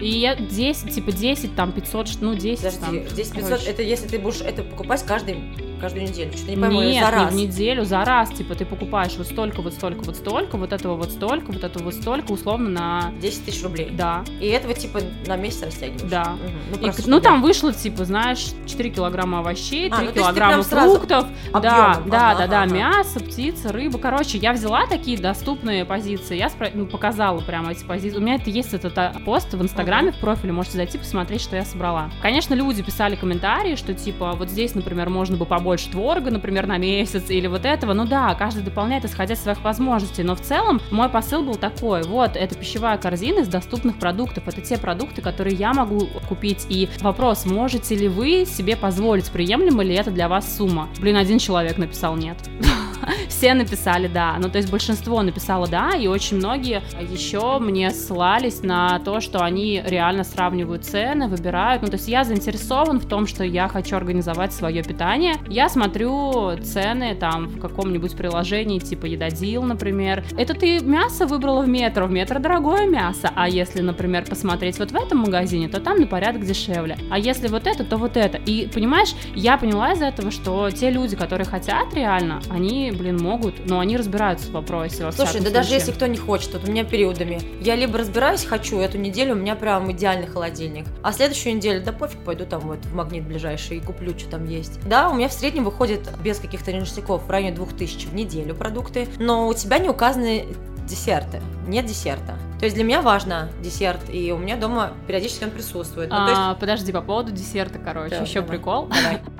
И 0.00 0.08
я 0.08 0.34
10, 0.36 0.94
типа 0.94 1.12
10, 1.12 1.54
там 1.56 1.72
500, 1.72 2.08
ш- 2.08 2.18
ну 2.20 2.34
10 2.34 2.80
там. 2.80 2.90
подожди, 2.90 3.08
здесь 3.10 3.28
500, 3.28 3.48
короче. 3.50 3.70
это 3.70 3.82
если 3.82 4.08
ты 4.08 4.18
будешь 4.18 4.40
это 4.40 4.62
покупать 4.62 5.02
каждый, 5.04 5.36
каждую 5.80 6.04
неделю, 6.04 6.32
что-то 6.32 6.50
не 6.52 6.56
пойму, 6.56 6.80
Нет, 6.82 7.04
за 7.04 7.10
раз. 7.10 7.32
не 7.34 7.46
в 7.46 7.48
неделю, 7.48 7.84
за 7.84 8.04
раз, 8.04 8.30
типа, 8.30 8.54
ты 8.54 8.64
покупаешь 8.64 9.14
вот 9.16 9.26
столько, 9.26 9.62
вот 9.62 9.74
столько, 9.74 10.02
вот 10.04 10.16
столько, 10.16 10.56
вот 10.56 10.72
этого 10.72 10.94
вот 10.96 11.10
столько, 11.10 11.52
вот 11.52 11.64
этого 11.64 11.84
вот 11.84 11.94
столько, 11.94 12.32
условно 12.32 12.68
на... 12.70 13.12
10 13.20 13.44
тысяч 13.44 13.62
рублей. 13.62 13.90
Да, 13.92 14.24
И 14.40 14.46
этого 14.46 14.74
типа 14.74 15.00
на 15.26 15.36
месяц 15.36 15.62
растягиваешь. 15.62 16.10
Да. 16.10 16.36
Мгм. 16.70 16.80
Ну, 16.82 16.88
И, 16.88 16.92
ну 17.06 17.20
там 17.20 17.42
вышло, 17.42 17.72
типа, 17.72 18.04
знаешь, 18.04 18.46
4 18.66 18.90
килограмма 18.90 19.38
овощей, 19.40 19.90
3 19.90 19.98
А, 19.98 20.02
ну, 20.02 20.12
килограмма 20.12 20.62
фруктов, 20.62 21.26
да, 21.52 21.58
объёмом. 21.92 22.10
да, 22.10 22.30
Ага, 22.30 22.38
да, 22.40 22.46
да, 22.46 22.62
ага. 22.62 22.74
мясо, 22.74 23.20
птица, 23.20 23.72
рыба. 23.72 23.98
Короче, 23.98 24.38
я 24.38 24.52
взяла 24.52 24.86
такие 24.86 25.18
доступные 25.18 25.84
позиции, 25.84 26.36
я 26.36 26.46
спро- 26.46 26.70
ну, 26.74 26.86
показала 26.86 27.40
прямо 27.40 27.72
эти 27.72 27.84
позиции. 27.84 28.16
У 28.18 28.20
меня 28.20 28.36
это 28.36 28.50
есть 28.50 28.74
этот 28.74 28.96
а, 28.98 29.14
пост 29.24 29.52
в 29.52 29.62
Инстаграме, 29.62 30.12
в 30.12 30.16
профиле, 30.18 30.52
можете 30.52 30.76
зайти 30.76 30.98
посмотреть, 30.98 31.40
что 31.40 31.56
я 31.56 31.64
собрала. 31.64 32.10
Конечно, 32.22 32.54
люди 32.54 32.82
писали 32.82 33.16
комментарии, 33.16 33.76
что 33.76 33.94
типа, 33.94 34.32
вот 34.32 34.48
здесь, 34.50 34.74
например, 34.74 35.10
можно 35.10 35.36
бы 35.36 35.44
побольше 35.46 35.65
творога, 35.90 36.30
например, 36.30 36.66
на 36.66 36.78
месяц, 36.78 37.30
или 37.30 37.46
вот 37.46 37.64
этого. 37.64 37.92
Ну 37.92 38.06
да, 38.06 38.34
каждый 38.34 38.62
дополняет, 38.62 39.04
исходя 39.04 39.34
из 39.34 39.40
своих 39.40 39.62
возможностей. 39.62 40.22
Но 40.22 40.34
в 40.34 40.40
целом 40.40 40.80
мой 40.90 41.08
посыл 41.08 41.42
был 41.42 41.56
такой, 41.56 42.02
вот, 42.02 42.36
это 42.36 42.54
пищевая 42.54 42.98
корзина 42.98 43.40
из 43.40 43.48
доступных 43.48 43.98
продуктов. 43.98 44.48
Это 44.48 44.60
те 44.60 44.78
продукты, 44.78 45.22
которые 45.22 45.56
я 45.56 45.72
могу 45.72 46.06
купить. 46.28 46.66
И 46.68 46.88
вопрос, 47.00 47.46
можете 47.46 47.94
ли 47.96 48.08
вы 48.08 48.44
себе 48.46 48.76
позволить, 48.76 49.30
приемлемо 49.30 49.82
ли 49.82 49.94
это 49.94 50.10
для 50.10 50.28
вас 50.28 50.56
сумма? 50.56 50.88
Блин, 51.00 51.16
один 51.16 51.38
человек 51.38 51.78
написал 51.78 52.16
нет. 52.16 52.36
Все 53.28 53.54
написали 53.54 54.08
да. 54.08 54.36
Ну, 54.38 54.48
то 54.48 54.58
есть 54.58 54.70
большинство 54.70 55.22
написало 55.22 55.66
да, 55.66 55.90
и 55.90 56.06
очень 56.06 56.36
многие 56.36 56.82
еще 57.00 57.58
мне 57.58 57.90
ссылались 57.90 58.62
на 58.62 58.98
то, 59.00 59.20
что 59.20 59.40
они 59.40 59.82
реально 59.86 60.24
сравнивают 60.24 60.84
цены, 60.84 61.28
выбирают. 61.28 61.82
Ну, 61.82 61.88
то 61.88 61.96
есть 61.96 62.08
я 62.08 62.24
заинтересован 62.24 63.00
в 63.00 63.06
том, 63.06 63.26
что 63.26 63.44
я 63.44 63.68
хочу 63.68 63.96
организовать 63.96 64.52
свое 64.52 64.82
питание. 64.82 65.34
Я 65.48 65.68
смотрю 65.68 66.56
цены 66.62 67.14
там 67.14 67.46
в 67.46 67.60
каком-нибудь 67.60 68.16
приложении, 68.16 68.78
типа 68.78 69.06
Едодил, 69.06 69.62
например. 69.62 70.24
Это 70.36 70.54
ты 70.54 70.80
мясо 70.80 71.26
выбрала 71.26 71.62
в 71.62 71.68
метро, 71.68 72.06
в 72.06 72.10
метро 72.10 72.38
дорогое 72.38 72.86
мясо. 72.86 73.30
А 73.34 73.48
если, 73.48 73.80
например, 73.80 74.24
посмотреть 74.24 74.78
вот 74.78 74.90
в 74.90 74.96
этом 74.96 75.18
магазине, 75.18 75.68
то 75.68 75.80
там 75.80 75.98
на 76.00 76.06
порядок 76.06 76.44
дешевле. 76.44 76.96
А 77.10 77.18
если 77.18 77.48
вот 77.48 77.66
это, 77.66 77.84
то 77.84 77.96
вот 77.96 78.16
это. 78.16 78.38
И 78.38 78.68
понимаешь, 78.72 79.14
я 79.34 79.56
поняла 79.56 79.92
из 79.92 80.02
этого, 80.02 80.30
что 80.30 80.70
те 80.70 80.90
люди, 80.90 81.16
которые 81.16 81.46
хотят 81.46 81.94
реально, 81.94 82.40
они, 82.50 82.85
блин, 82.92 83.16
могут, 83.18 83.66
но 83.66 83.80
они 83.80 83.96
разбираются 83.96 84.48
в 84.48 84.52
вопросе. 84.52 85.04
Во 85.04 85.12
Слушай, 85.12 85.40
да 85.40 85.50
даже 85.50 85.68
случае. 85.68 85.74
если 85.78 85.92
кто 85.92 86.06
не 86.06 86.16
хочет, 86.18 86.52
вот 86.54 86.68
у 86.68 86.70
меня 86.70 86.84
периодами. 86.84 87.40
Я 87.60 87.74
либо 87.76 87.98
разбираюсь, 87.98 88.44
хочу, 88.44 88.78
эту 88.78 88.98
неделю 88.98 89.34
у 89.34 89.38
меня 89.38 89.54
прям 89.56 89.90
идеальный 89.92 90.26
холодильник. 90.26 90.86
А 91.02 91.12
следующую 91.12 91.56
неделю, 91.56 91.82
да 91.84 91.92
пофиг, 91.92 92.18
пойду 92.20 92.44
там 92.46 92.60
вот 92.60 92.84
в 92.84 92.94
магнит 92.94 93.24
ближайший 93.26 93.78
и 93.78 93.80
куплю, 93.80 94.18
что 94.18 94.30
там 94.30 94.46
есть. 94.46 94.80
Да, 94.86 95.08
у 95.10 95.14
меня 95.14 95.28
в 95.28 95.32
среднем 95.32 95.64
выходит 95.64 96.08
без 96.22 96.38
каких-то 96.38 96.72
ништяков 96.72 97.24
в 97.26 97.30
районе 97.30 97.54
2000 97.54 98.06
в 98.06 98.14
неделю 98.14 98.54
продукты, 98.54 99.08
но 99.18 99.48
у 99.48 99.54
тебя 99.54 99.78
не 99.78 99.88
указаны 99.88 100.46
десерты. 100.86 101.40
Нет 101.66 101.86
десерта. 101.86 102.38
То 102.60 102.64
есть 102.64 102.76
для 102.76 102.84
меня 102.84 103.02
важно 103.02 103.50
десерт, 103.60 104.00
и 104.08 104.30
у 104.32 104.38
меня 104.38 104.56
дома 104.56 104.92
периодически 105.06 105.44
он 105.44 105.50
присутствует. 105.50 106.10
Ну, 106.10 106.16
то 106.16 106.28
есть- 106.28 106.36
А, 106.36 106.54
подожди, 106.54 106.92
по 106.92 107.00
поводу 107.02 107.32
десерта, 107.32 107.78
короче, 107.78 108.16
Да, 108.16 108.22
еще 108.22 108.40
давай. 108.40 108.48
прикол. 108.56 108.86
Давай. 108.86 109.20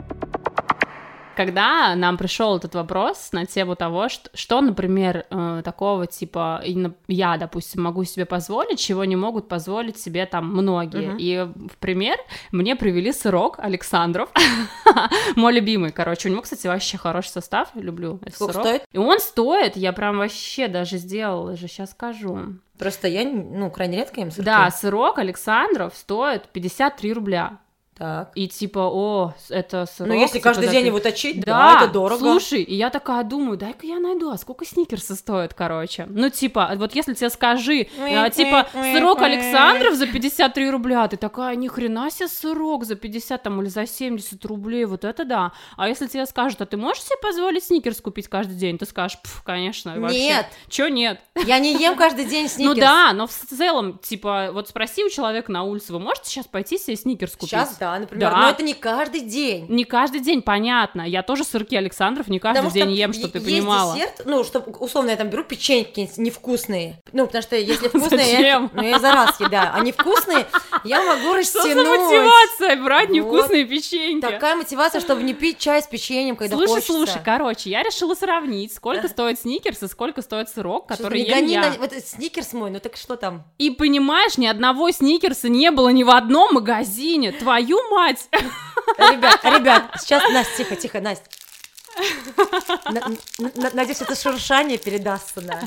Когда 1.36 1.94
нам 1.94 2.16
пришел 2.16 2.56
этот 2.56 2.74
вопрос 2.74 3.28
на 3.32 3.44
тему 3.44 3.76
того, 3.76 4.08
что, 4.08 4.30
что 4.34 4.60
например, 4.60 5.26
э, 5.30 5.62
такого 5.64 6.06
типа 6.06 6.62
я, 7.08 7.36
допустим, 7.36 7.82
могу 7.82 8.04
себе 8.04 8.24
позволить, 8.24 8.78
чего 8.78 9.04
не 9.04 9.16
могут 9.16 9.46
позволить 9.48 9.98
себе 9.98 10.24
там 10.24 10.48
многие. 10.50 11.08
Мгм. 11.08 11.16
И 11.18 11.68
в 11.72 11.76
пример 11.78 12.16
мне 12.52 12.74
привели 12.74 13.12
сырок 13.12 13.58
Александров, 13.58 14.30
мой 15.36 15.52
любимый, 15.52 15.92
короче, 15.92 16.28
у 16.28 16.32
него, 16.32 16.42
кстати, 16.42 16.66
вообще 16.66 16.96
хороший 16.96 17.28
состав, 17.28 17.68
люблю 17.74 18.18
Сколько 18.32 18.54
сырок. 18.54 18.66
стоит? 18.66 18.82
И 18.92 18.98
он 18.98 19.20
стоит, 19.20 19.76
я 19.76 19.92
прям 19.92 20.18
вообще 20.18 20.68
даже 20.68 20.96
сделала 20.96 21.54
же, 21.54 21.68
сейчас 21.68 21.90
скажу. 21.90 22.56
Просто 22.78 23.08
я, 23.08 23.24
ну, 23.24 23.70
крайне 23.70 23.98
редко 23.98 24.20
им 24.20 24.30
сырки. 24.30 24.44
Да, 24.44 24.70
сырок 24.70 25.18
Александров 25.18 25.94
стоит 25.94 26.48
53 26.48 27.12
рубля. 27.12 27.58
Так. 27.98 28.30
И 28.34 28.46
типа, 28.46 28.80
о, 28.80 29.32
это 29.48 29.86
сырок. 29.86 30.08
Ну, 30.12 30.20
если 30.20 30.34
типа, 30.34 30.44
каждый 30.50 30.68
день 30.68 30.82
пи- 30.82 30.86
его 30.88 31.00
точить, 31.00 31.40
да, 31.40 31.78
Да, 31.78 31.84
это 31.84 31.92
дорого. 31.92 32.18
Слушай, 32.20 32.62
и 32.62 32.74
я 32.74 32.90
такая 32.90 33.24
думаю, 33.24 33.56
дай-ка 33.56 33.86
я 33.86 33.98
найду, 33.98 34.30
а 34.30 34.36
сколько 34.36 34.66
сникерсы 34.66 35.14
стоят, 35.14 35.54
короче. 35.54 36.06
Ну, 36.10 36.28
типа, 36.28 36.72
вот 36.76 36.94
если 36.94 37.14
тебе 37.14 37.30
скажи, 37.30 37.86
а, 37.98 38.28
типа, 38.28 38.66
сырок 38.72 39.22
Александров 39.22 39.94
за 39.94 40.06
53 40.06 40.70
рубля, 40.70 41.08
ты 41.08 41.16
такая, 41.16 41.56
ни 41.56 41.68
хрена 41.68 42.10
себе 42.10 42.28
сырок 42.28 42.84
за 42.84 42.96
50 42.96 43.42
там 43.42 43.62
или 43.62 43.68
за 43.70 43.86
70 43.86 44.44
рублей, 44.44 44.84
вот 44.84 45.04
это 45.04 45.24
да. 45.24 45.52
А 45.78 45.88
если 45.88 46.06
тебе 46.06 46.26
скажут, 46.26 46.60
а 46.60 46.66
ты 46.66 46.76
можешь 46.76 47.02
себе 47.02 47.16
позволить 47.22 47.64
сникерс 47.64 48.02
купить 48.02 48.28
каждый 48.28 48.56
день? 48.56 48.76
Ты 48.76 48.84
скажешь, 48.84 49.18
пф, 49.22 49.42
конечно, 49.42 49.98
вообще. 49.98 50.18
Нет. 50.18 50.46
Чё 50.68 50.88
нет? 50.88 51.18
Я 51.46 51.58
не 51.58 51.74
ем 51.74 51.96
каждый 51.96 52.26
день 52.26 52.48
сникерс. 52.48 52.74
Ну 52.76 52.80
да, 52.80 53.12
но 53.14 53.26
в 53.26 53.32
целом, 53.32 53.98
типа, 53.98 54.50
вот 54.52 54.68
спроси 54.68 55.02
у 55.02 55.08
человека 55.08 55.50
на 55.50 55.62
улице, 55.62 55.94
вы 55.94 55.98
можете 55.98 56.28
сейчас 56.28 56.46
пойти 56.46 56.76
себе 56.76 56.96
сникерс 56.96 57.32
купить? 57.32 57.48
Сейчас, 57.50 57.76
да, 57.78 57.85
например. 57.98 58.30
Да. 58.30 58.36
Но 58.36 58.48
это 58.50 58.62
не 58.62 58.74
каждый 58.74 59.20
день. 59.20 59.66
Не 59.68 59.84
каждый 59.84 60.20
день, 60.20 60.42
понятно. 60.42 61.02
Я 61.02 61.22
тоже 61.22 61.44
сырки 61.44 61.74
Александров 61.74 62.28
не 62.28 62.38
каждый 62.38 62.58
Потому 62.58 62.74
день 62.74 62.84
что 62.84 62.94
ем, 62.94 63.12
чтобы 63.12 63.32
ты 63.32 63.40
понимала. 63.40 63.94
десерт, 63.94 64.22
ну, 64.24 64.44
что, 64.44 64.60
условно, 64.60 65.10
я 65.10 65.16
там 65.16 65.30
беру 65.30 65.44
печеньки 65.44 66.10
невкусные. 66.16 67.00
Ну, 67.12 67.26
потому 67.26 67.42
что 67.42 67.56
если 67.56 67.88
вкусные, 67.88 68.40
я, 68.40 68.70
ну, 68.72 68.82
я 68.82 68.98
за 68.98 69.12
раз 69.12 69.36
съедаю. 69.36 69.70
А 69.74 69.80
невкусные 69.80 70.46
я 70.88 71.02
могу 71.02 71.42
Что 71.42 71.62
за 71.62 71.68
растянуть. 71.68 72.00
мотивация 72.00 72.76
брать 72.82 73.08
Вот. 73.08 73.14
невкусные 73.14 73.64
печеньки? 73.64 74.20
Такая 74.26 74.56
мотивация, 74.56 75.00
чтобы 75.00 75.22
не 75.22 75.34
пить 75.34 75.58
чай 75.58 75.82
с 75.82 75.86
печеньем, 75.86 76.36
когда 76.36 76.56
слушай, 76.56 76.70
хочется. 76.70 76.92
слушай, 76.92 77.20
короче, 77.24 77.70
я 77.70 77.82
решила 77.82 78.14
сравнить, 78.14 78.72
сколько 78.74 79.08
стоит 79.08 79.40
сникерс 79.40 79.82
и 79.82 79.88
сколько 79.88 80.22
стоит 80.22 80.48
сырок, 80.48 80.86
который 80.86 81.20
ем 81.22 81.34
гони 81.34 81.52
я. 81.54 81.60
на- 81.60 81.70
Вот 81.78 81.92
сникерс 81.92 82.52
мой, 82.52 82.70
ну 82.70 82.80
так 82.80 82.96
что 82.96 83.16
там? 83.16 83.44
И 83.58 83.70
понимаешь, 83.70 84.38
ни 84.38 84.46
одного 84.46 84.90
сникерса 84.90 85.48
не 85.48 85.70
было 85.70 85.88
ни 85.90 86.02
в 86.04 86.10
одном 86.10 86.54
магазине. 86.54 87.32
Твою 87.32 87.78
мать! 87.90 88.28
Ребят, 88.98 89.40
ребят, 89.44 89.90
сейчас, 90.00 90.22
Настя, 90.32 90.56
тихо, 90.58 90.76
тихо, 90.76 91.00
Настя. 91.00 91.24
На- 92.90 93.08
на- 93.38 93.70
Надеюсь, 93.74 94.00
это 94.00 94.14
шуршание 94.14 94.78
передастся 94.78 95.40
на... 95.40 95.60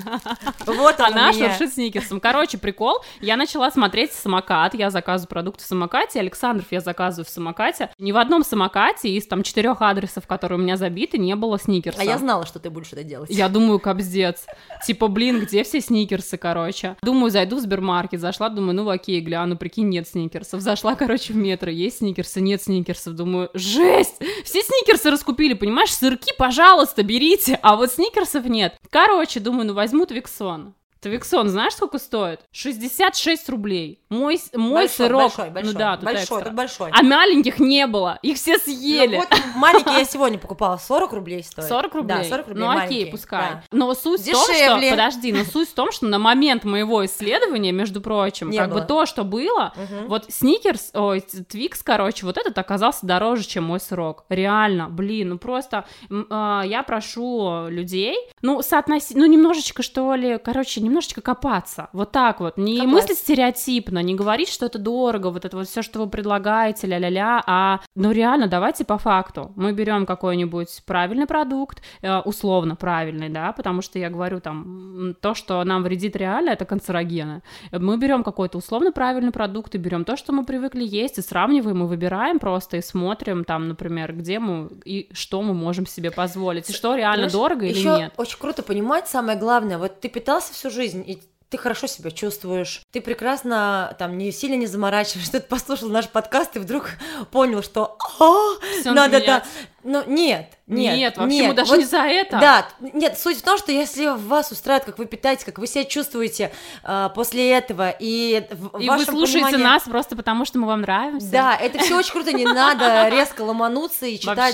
Вот 0.65 0.99
у 0.99 1.03
Она 1.03 1.31
меня. 1.31 1.49
шуршит 1.49 1.73
сникерсом. 1.73 2.19
Короче, 2.19 2.57
прикол. 2.57 3.03
Я 3.19 3.35
начала 3.37 3.69
смотреть 3.71 4.13
самокат. 4.13 4.73
Я 4.73 4.89
заказываю 4.89 5.29
продукты 5.29 5.63
в 5.63 5.67
самокате. 5.67 6.19
Александров 6.19 6.67
я 6.71 6.79
заказываю 6.81 7.25
в 7.25 7.29
самокате. 7.29 7.89
Ни 7.99 8.11
в 8.11 8.17
одном 8.17 8.43
самокате 8.43 9.09
из 9.09 9.27
там 9.27 9.43
четырех 9.43 9.81
адресов, 9.81 10.27
которые 10.27 10.59
у 10.59 10.61
меня 10.61 10.77
забиты, 10.77 11.17
не 11.17 11.35
было 11.35 11.57
сникерса. 11.57 12.01
А 12.01 12.03
я 12.03 12.17
знала, 12.17 12.45
что 12.45 12.59
ты 12.59 12.69
будешь 12.69 12.91
это 12.93 13.03
делать. 13.03 13.29
Я 13.29 13.49
думаю, 13.49 13.79
капздец. 13.79 14.45
Типа, 14.85 15.07
блин, 15.07 15.41
где 15.41 15.63
все 15.63 15.81
сникерсы, 15.81 16.37
короче? 16.37 16.95
Думаю, 17.01 17.31
зайду 17.31 17.57
в 17.57 17.59
Сбермаркет, 17.61 18.19
зашла, 18.19 18.49
думаю, 18.49 18.75
ну 18.75 18.89
окей, 18.89 19.19
гляну, 19.21 19.57
прикинь, 19.57 19.89
нет 19.89 20.07
сникерсов. 20.07 20.61
Зашла, 20.61 20.95
короче, 20.95 21.33
в 21.33 21.35
метро, 21.35 21.69
есть 21.69 21.97
сникерсы, 21.99 22.41
нет 22.41 22.61
сникерсов. 22.61 23.13
Думаю, 23.15 23.49
жесть! 23.53 24.15
Все 24.43 24.61
сникерсы 24.61 25.09
раскупили, 25.11 25.53
понимаешь? 25.53 25.89
Сырки, 26.19 26.33
пожалуйста, 26.37 27.03
берите, 27.03 27.59
а 27.61 27.75
вот 27.75 27.91
сникерсов 27.91 28.45
нет. 28.45 28.77
Короче, 28.89 29.39
думаю, 29.39 29.67
ну 29.67 29.73
возьму 29.73 30.05
Твиксон. 30.05 30.75
Твиксон, 31.01 31.47
знаешь, 31.49 31.73
сколько 31.73 31.97
стоит? 31.97 32.41
66 32.51 33.47
рублей. 33.49 34.01
Мой, 34.09 34.39
мой 34.53 34.73
большой, 34.81 34.89
сырок. 35.07 35.21
большой, 35.21 35.49
большой, 35.51 35.73
ну 35.73 35.79
да, 35.79 35.95
тут 35.95 36.05
большой, 36.05 36.23
экстра. 36.23 36.41
тут 36.41 36.53
большой. 36.53 36.91
А 36.91 37.03
маленьких 37.03 37.59
не 37.59 37.87
было. 37.87 38.19
Их 38.21 38.37
все 38.37 38.53
Ну 38.53 38.59
съели. 38.59 39.15
вот 39.17 39.27
маленький 39.55 39.91
я 39.93 40.03
сегодня 40.03 40.37
покупала, 40.37 40.77
40 40.77 41.13
рублей 41.13 41.43
стоит. 41.43 41.67
40 41.67 41.95
рублей? 41.95 42.17
Да, 42.17 42.23
40 42.23 42.47
рублей 42.49 42.63
Ну 42.65 42.69
окей, 42.69 42.79
маленький, 42.89 43.11
пускай. 43.11 43.39
да. 43.51 43.63
Но 43.71 43.93
суть 43.93 44.21
в 44.21 44.31
том, 44.31 44.43
что... 44.43 44.53
Дешевле. 44.53 44.89
Подожди, 44.91 45.31
но 45.33 45.43
суть 45.45 45.69
в 45.69 45.73
том, 45.73 45.91
что 45.91 46.05
на 46.07 46.19
момент 46.19 46.63
моего 46.65 47.05
исследования, 47.05 47.71
между 47.71 48.01
прочим, 48.01 48.49
Не 48.49 48.57
как 48.57 48.69
было. 48.71 48.79
бы 48.81 48.85
то, 48.85 49.05
что 49.05 49.23
было, 49.23 49.73
Мгм. 49.75 50.07
вот 50.07 50.25
сникерс, 50.29 50.91
ой, 50.93 51.21
твикс, 51.21 51.81
короче, 51.83 52.25
вот 52.25 52.37
этот 52.37 52.57
оказался 52.57 53.05
дороже, 53.05 53.43
чем 53.45 53.63
мой 53.63 53.79
срок. 53.79 54.25
Реально, 54.29 54.89
блин, 54.89 55.29
ну 55.29 55.37
просто 55.37 55.85
а, 56.29 56.63
я 56.65 56.83
прошу 56.83 57.67
людей, 57.69 58.15
ну, 58.41 58.61
соотносить, 58.61 59.15
ну, 59.15 59.25
немножечко, 59.25 59.83
что 59.83 60.13
ли, 60.15 60.37
короче, 60.43 60.81
немножечко 60.89 61.21
копаться. 61.21 61.89
Вот 61.93 62.11
так 62.11 62.39
вот. 62.39 62.57
Не 62.57 62.77
Копаться. 62.77 62.95
мыслить 62.95 63.17
стереотипно, 63.19 63.99
не 63.99 64.15
говорить, 64.15 64.49
что 64.49 64.65
это 64.65 64.79
дорого, 64.79 65.27
вот 65.27 65.45
это 65.45 65.57
вот 65.57 65.67
все, 65.67 65.81
что 65.81 65.99
вы 65.99 66.09
предлагаете, 66.09 66.87
ля-ля-ля, 66.87 67.43
а, 67.45 67.79
ну, 67.95 68.11
реально, 68.11 68.47
давайте 68.47 68.83
по 68.85 68.97
факту. 68.97 69.51
Мы 69.55 69.71
берем 69.73 70.05
какой-нибудь 70.05 70.83
правильный 70.85 71.25
продукт, 71.27 71.81
э, 72.01 72.19
условно 72.19 72.75
правильный, 72.75 73.29
да, 73.29 73.51
потому 73.53 73.81
что 73.81 73.99
я 73.99 74.09
говорю 74.09 74.39
там, 74.39 75.15
то, 75.21 75.33
что 75.33 75.63
нам 75.63 75.83
вредит 75.83 76.15
реально, 76.15 76.51
это 76.51 76.65
канцерогены. 76.65 77.41
Мы 77.71 77.97
берем 77.97 78.23
какой-то 78.23 78.57
условно 78.57 78.91
правильный 78.91 79.31
продукт 79.31 79.75
и 79.75 79.77
берем 79.77 80.03
то, 80.05 80.17
что 80.17 80.33
мы 80.33 80.43
привыкли 80.45 80.83
есть, 80.83 81.17
и 81.17 81.21
сравниваем, 81.21 81.83
и 81.83 81.87
выбираем 81.87 82.39
просто, 82.39 82.77
и 82.77 82.81
смотрим 82.81 83.43
там, 83.43 83.67
например, 83.67 84.13
где 84.13 84.39
мы 84.39 84.69
и 84.85 85.09
что 85.13 85.41
мы 85.41 85.53
можем 85.53 85.85
себе 85.85 86.11
позволить, 86.11 86.69
и 86.69 86.73
что 86.73 86.95
реально 86.95 87.27
Понимаешь, 87.27 87.33
дорого 87.33 87.65
или 87.65 87.79
нет. 87.99 88.13
очень 88.17 88.39
круто 88.39 88.63
понимать 88.63 89.07
самое 89.07 89.37
главное. 89.37 89.77
Вот 89.77 89.99
ты 89.99 90.09
питался 90.09 90.53
всю 90.53 90.69
жизнь, 90.69 90.78
и 90.83 91.19
ты 91.49 91.57
хорошо 91.57 91.87
себя 91.87 92.11
чувствуешь, 92.11 92.83
ты 92.91 93.01
прекрасно 93.01 93.95
там 93.97 94.17
не 94.17 94.31
сильно 94.31 94.55
не 94.55 94.67
заморачиваешься, 94.67 95.31
ты 95.39 95.39
послушал 95.39 95.89
наш 95.89 96.07
подкаст 96.07 96.55
и 96.55 96.59
вдруг 96.59 96.91
понял, 97.31 97.63
что 97.63 97.97
«А, 98.19 98.91
надо, 98.91 99.23
да. 99.25 99.43
Ну 99.83 100.03
нет, 100.05 100.51
нет, 100.67 100.95
Нет, 100.97 101.17
вообще 101.17 101.47
мы 101.47 101.53
даже 101.53 101.71
Вот 101.71 101.79
не 101.79 101.85
за 101.85 102.03
это. 102.03 102.39
Да, 102.39 102.67
нет, 102.93 103.17
суть 103.17 103.37
в 103.39 103.41
том, 103.41 103.57
что 103.57 103.71
если 103.71 104.07
вас 104.07 104.51
устраивает, 104.51 104.85
как 104.85 104.99
вы 104.99 105.05
питаетесь, 105.05 105.43
как 105.43 105.57
вы 105.57 105.65
себя 105.67 105.83
чувствуете 105.83 106.51
а, 106.83 107.09
после 107.09 107.51
этого, 107.51 107.89
и 107.89 108.45
в 108.51 108.79
И 108.79 108.87
вы 108.89 109.03
слушаете 109.05 109.45
понимании- 109.47 109.63
нас 109.63 109.83
просто 109.83 110.15
потому, 110.15 110.45
что 110.45 110.59
мы 110.59 110.67
вам 110.67 110.81
нравимся. 110.81 111.31
Да, 111.31 111.55
это 111.55 111.79
все 111.79 111.97
очень 111.97 112.11
круто, 112.11 112.31
не 112.33 112.45
надо 112.45 113.09
резко 113.09 113.41
ломануться 113.41 114.05
и 114.05 114.19
читать 114.19 114.53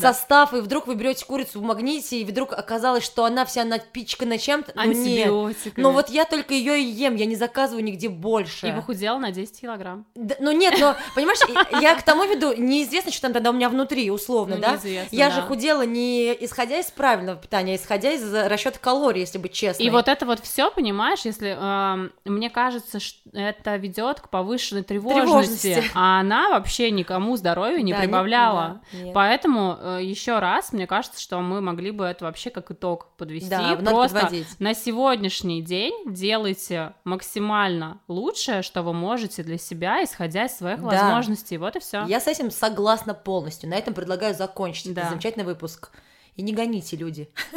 состав, 0.00 0.54
и 0.54 0.60
вдруг 0.60 0.86
вы 0.86 0.94
берете 0.94 1.24
курицу 1.24 1.60
в 1.60 1.62
магните, 1.62 2.20
и 2.20 2.24
вдруг 2.24 2.52
оказалось, 2.52 3.04
что 3.04 3.24
она 3.24 3.44
вся 3.44 3.64
напичкана 3.64 4.38
чем-то. 4.38 4.72
Ну, 4.74 4.82
нет. 4.84 5.26
Антибиотиками. 5.26 5.82
Ну 5.82 5.90
вот 5.92 6.10
я 6.10 6.24
только 6.24 6.54
ее 6.54 6.80
и 6.80 6.84
ем, 6.84 7.16
я 7.16 7.26
не 7.26 7.36
заказываю 7.36 7.82
нигде 7.82 8.08
больше. 8.08 8.68
И 8.68 8.72
похудела 8.72 9.18
на 9.18 9.32
10 9.32 9.60
килограмм. 9.60 10.06
Да, 10.14 10.36
ну 10.38 10.52
нет, 10.52 10.74
но, 10.78 10.94
понимаешь, 11.14 11.38
я 11.80 11.94
к 11.96 12.02
тому 12.02 12.24
веду, 12.24 12.52
неизвестно, 12.56 13.10
что 13.10 13.22
там 13.22 13.32
тогда 13.32 13.50
у 13.50 13.52
меня 13.52 13.68
внутри, 13.68 14.10
условно, 14.10 14.56
Ну, 14.56 14.60
да? 14.66 14.72
неизвестно, 14.72 15.16
Я 15.16 15.28
да. 15.28 15.34
же 15.36 15.42
худела 15.42 15.82
не 15.86 16.32
исходя 16.44 16.78
из 16.78 16.86
правильного 16.90 17.38
питания, 17.40 17.72
а 17.72 17.76
исходя 17.76 18.12
из 18.12 18.32
расчета 18.34 18.78
калорий, 18.80 19.20
если 19.20 19.38
быть 19.38 19.52
честной. 19.52 19.86
И 19.86 19.90
вот 19.90 20.08
это 20.08 20.26
вот 20.26 20.40
все, 20.40 20.70
понимаешь, 20.70 21.20
если 21.24 21.56
эм, 21.58 22.12
мне 22.24 22.50
кажется, 22.50 23.00
что 23.00 23.18
это 23.32 23.76
ведет 23.76 24.20
к 24.20 24.28
повышенной 24.28 24.82
тревожности, 24.82 25.62
Тревожности. 25.74 25.90
а 25.94 26.20
она 26.20 26.50
вообще 26.50 26.90
никому 26.90 27.36
здоровью 27.36 27.84
не 27.84 27.92
Да, 27.92 28.00
прибавляла. 28.00 28.80
да, 28.92 28.98
нет. 28.98 29.14
Поэтому 29.14 29.78
еще 30.00 30.38
раз, 30.38 30.72
мне 30.72 30.86
кажется, 30.86 31.20
что 31.20 31.40
мы 31.40 31.60
могли 31.60 31.90
бы 31.90 32.04
это 32.04 32.24
вообще 32.24 32.50
как 32.50 32.70
итог 32.70 33.08
подвести. 33.16 33.48
Да, 33.50 33.76
Просто 33.84 34.20
подводить. 34.20 34.46
на 34.60 34.74
сегодняшний 34.74 35.62
день 35.62 35.94
делайте 36.12 36.92
максимально 37.04 37.98
лучшее, 38.08 38.62
что 38.62 38.82
вы 38.82 38.92
можете 38.92 39.42
для 39.42 39.58
себя, 39.58 40.02
исходя 40.02 40.44
из 40.46 40.56
своих 40.56 40.80
Да. 40.80 40.84
возможностей. 40.86 41.58
Вот 41.58 41.76
и 41.76 41.80
все. 41.80 42.04
Я 42.06 42.20
с 42.20 42.26
этим 42.26 42.50
согласна 42.50 43.14
полностью. 43.14 43.68
На 43.68 43.74
этом 43.74 43.94
предлагаю 43.94 44.34
закончить 44.34 44.55
Да. 44.92 45.02
этот 45.02 45.10
замечательный 45.10 45.44
выпуск. 45.44 45.90
И 46.34 46.42
не 46.42 46.52
гоните, 46.52 46.96
люди. 46.96 47.28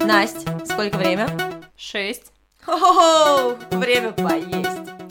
Настя, 0.00 0.60
сколько 0.64 0.96
время? 0.98 1.28
Шесть. 1.76 2.32
Хо-хо-хо, 2.64 3.56
время 3.76 4.12
поесть. 4.12 5.03